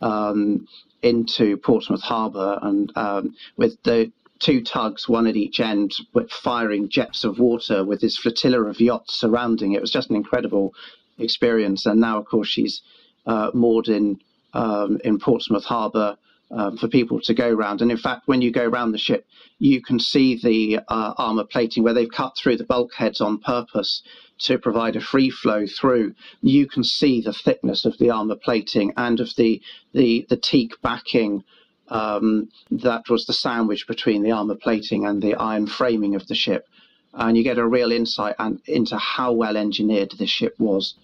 um, 0.00 0.66
into 1.02 1.56
Portsmouth 1.56 2.02
Harbour 2.02 2.58
and 2.62 2.92
um, 2.96 3.34
with 3.56 3.82
the 3.82 4.12
two 4.38 4.62
tugs, 4.62 5.08
one 5.08 5.26
at 5.26 5.36
each 5.36 5.60
end, 5.60 5.92
firing 6.30 6.88
jets 6.88 7.24
of 7.24 7.38
water 7.38 7.84
with 7.84 8.00
this 8.00 8.16
flotilla 8.16 8.62
of 8.62 8.80
yachts 8.80 9.18
surrounding 9.18 9.72
it. 9.72 9.80
Was 9.80 9.90
just 9.90 10.10
an 10.10 10.16
incredible 10.16 10.74
experience. 11.18 11.86
And 11.86 12.00
now, 12.00 12.18
of 12.18 12.24
course, 12.24 12.48
she's 12.48 12.80
uh, 13.26 13.50
moored 13.52 13.88
in 13.88 14.20
um, 14.52 14.98
in 15.04 15.18
Portsmouth 15.18 15.64
Harbour 15.64 16.16
um, 16.50 16.76
for 16.76 16.88
people 16.88 17.20
to 17.20 17.34
go 17.34 17.48
around. 17.48 17.80
And 17.80 17.90
in 17.90 17.96
fact, 17.96 18.26
when 18.26 18.42
you 18.42 18.50
go 18.50 18.64
around 18.64 18.92
the 18.92 18.98
ship, 18.98 19.26
you 19.58 19.80
can 19.82 20.00
see 20.00 20.40
the 20.42 20.80
uh, 20.88 21.14
armor 21.16 21.44
plating 21.44 21.82
where 21.82 21.94
they've 21.94 22.10
cut 22.10 22.36
through 22.36 22.56
the 22.56 22.64
bulkheads 22.64 23.20
on 23.20 23.38
purpose 23.38 24.02
to 24.40 24.58
provide 24.58 24.96
a 24.96 25.00
free 25.00 25.30
flow 25.30 25.66
through. 25.66 26.14
You 26.42 26.66
can 26.66 26.82
see 26.82 27.20
the 27.20 27.32
thickness 27.32 27.84
of 27.84 27.98
the 27.98 28.10
armor 28.10 28.36
plating 28.36 28.92
and 28.96 29.20
of 29.20 29.34
the 29.36 29.60
the, 29.92 30.26
the 30.28 30.36
teak 30.36 30.80
backing. 30.82 31.44
Um, 31.88 32.48
that 32.70 33.08
was 33.08 33.26
the 33.26 33.32
sandwich 33.32 33.86
between 33.88 34.22
the 34.22 34.30
armor 34.30 34.54
plating 34.54 35.06
and 35.06 35.20
the 35.20 35.34
iron 35.34 35.66
framing 35.66 36.14
of 36.14 36.26
the 36.28 36.36
ship, 36.36 36.66
and 37.12 37.36
you 37.36 37.42
get 37.42 37.58
a 37.58 37.66
real 37.66 37.90
insight 37.90 38.36
and, 38.38 38.60
into 38.66 38.96
how 38.96 39.32
well 39.32 39.56
engineered 39.56 40.12
this 40.12 40.30
ship 40.30 40.54
was. 40.58 40.94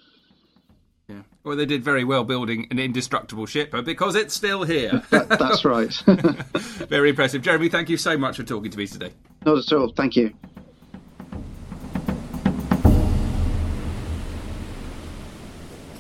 Well, 1.47 1.55
they 1.55 1.65
did 1.65 1.85
very 1.85 2.03
well 2.03 2.25
building 2.25 2.67
an 2.73 2.81
indestructible 2.81 3.47
ship 3.47 3.71
but 3.71 3.85
because 3.85 4.17
it's 4.17 4.35
still 4.35 4.65
here. 4.65 5.01
that, 5.11 5.29
that's 5.29 5.65
right. 5.65 5.93
very 6.89 7.11
impressive. 7.11 7.41
Jeremy, 7.41 7.69
thank 7.69 7.89
you 7.89 7.97
so 7.97 8.19
much 8.19 8.37
for 8.37 8.43
talking 8.43 8.69
to 8.73 8.77
me 8.77 8.89
today. 8.89 9.13
Not 9.45 9.59
at 9.59 9.73
all. 9.73 9.93
Thank 9.93 10.17
you. 10.17 10.35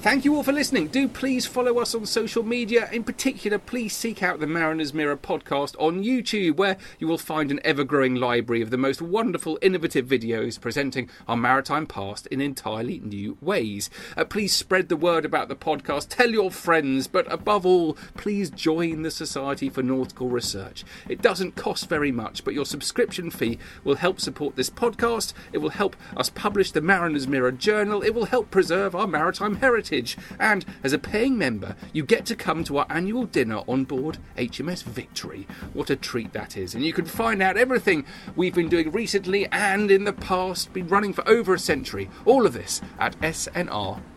Thank 0.06 0.24
you 0.24 0.36
all 0.36 0.44
for 0.44 0.52
listening. 0.52 0.86
Do 0.86 1.08
please 1.08 1.46
follow 1.46 1.80
us 1.80 1.92
on 1.92 2.06
social 2.06 2.44
media. 2.44 2.88
In 2.92 3.02
particular, 3.02 3.58
please 3.58 3.92
seek 3.92 4.22
out 4.22 4.38
the 4.38 4.46
Mariner's 4.46 4.94
Mirror 4.94 5.16
podcast 5.16 5.74
on 5.80 6.04
YouTube, 6.04 6.58
where 6.58 6.76
you 7.00 7.08
will 7.08 7.18
find 7.18 7.50
an 7.50 7.58
ever 7.64 7.82
growing 7.82 8.14
library 8.14 8.62
of 8.62 8.70
the 8.70 8.76
most 8.76 9.02
wonderful, 9.02 9.58
innovative 9.62 10.06
videos 10.06 10.60
presenting 10.60 11.10
our 11.26 11.36
maritime 11.36 11.88
past 11.88 12.28
in 12.28 12.40
entirely 12.40 13.00
new 13.00 13.36
ways. 13.40 13.90
Uh, 14.16 14.24
please 14.24 14.54
spread 14.54 14.88
the 14.88 14.96
word 14.96 15.24
about 15.24 15.48
the 15.48 15.56
podcast, 15.56 16.06
tell 16.08 16.30
your 16.30 16.52
friends, 16.52 17.08
but 17.08 17.26
above 17.32 17.66
all, 17.66 17.94
please 18.16 18.48
join 18.48 19.02
the 19.02 19.10
Society 19.10 19.68
for 19.68 19.82
Nautical 19.82 20.28
Research. 20.28 20.84
It 21.08 21.20
doesn't 21.20 21.56
cost 21.56 21.88
very 21.88 22.12
much, 22.12 22.44
but 22.44 22.54
your 22.54 22.64
subscription 22.64 23.28
fee 23.28 23.58
will 23.82 23.96
help 23.96 24.20
support 24.20 24.54
this 24.54 24.70
podcast, 24.70 25.32
it 25.52 25.58
will 25.58 25.70
help 25.70 25.96
us 26.16 26.30
publish 26.30 26.70
the 26.70 26.80
Mariner's 26.80 27.26
Mirror 27.26 27.50
journal, 27.50 28.02
it 28.02 28.14
will 28.14 28.26
help 28.26 28.52
preserve 28.52 28.94
our 28.94 29.08
maritime 29.08 29.56
heritage 29.56 29.95
and 30.38 30.64
as 30.84 30.92
a 30.92 30.98
paying 30.98 31.38
member, 31.38 31.74
you 31.92 32.04
get 32.04 32.26
to 32.26 32.36
come 32.36 32.64
to 32.64 32.78
our 32.78 32.86
annual 32.90 33.24
dinner 33.24 33.62
on 33.66 33.84
board 33.84 34.18
HMS 34.36 34.82
Victory. 34.82 35.46
What 35.72 35.90
a 35.90 35.96
treat 35.96 36.32
that 36.32 36.56
is! 36.56 36.74
And 36.74 36.84
you 36.84 36.92
can 36.92 37.06
find 37.06 37.42
out 37.42 37.56
everything 37.56 38.04
we've 38.34 38.54
been 38.54 38.68
doing 38.68 38.90
recently 38.92 39.46
and 39.46 39.90
in 39.90 40.04
the 40.04 40.12
past, 40.12 40.72
been 40.72 40.88
running 40.88 41.12
for 41.12 41.26
over 41.28 41.54
a 41.54 41.58
century. 41.58 42.10
All 42.24 42.46
of 42.46 42.52
this 42.52 42.80
at 42.98 43.18
snr.org.uk. 43.20 44.16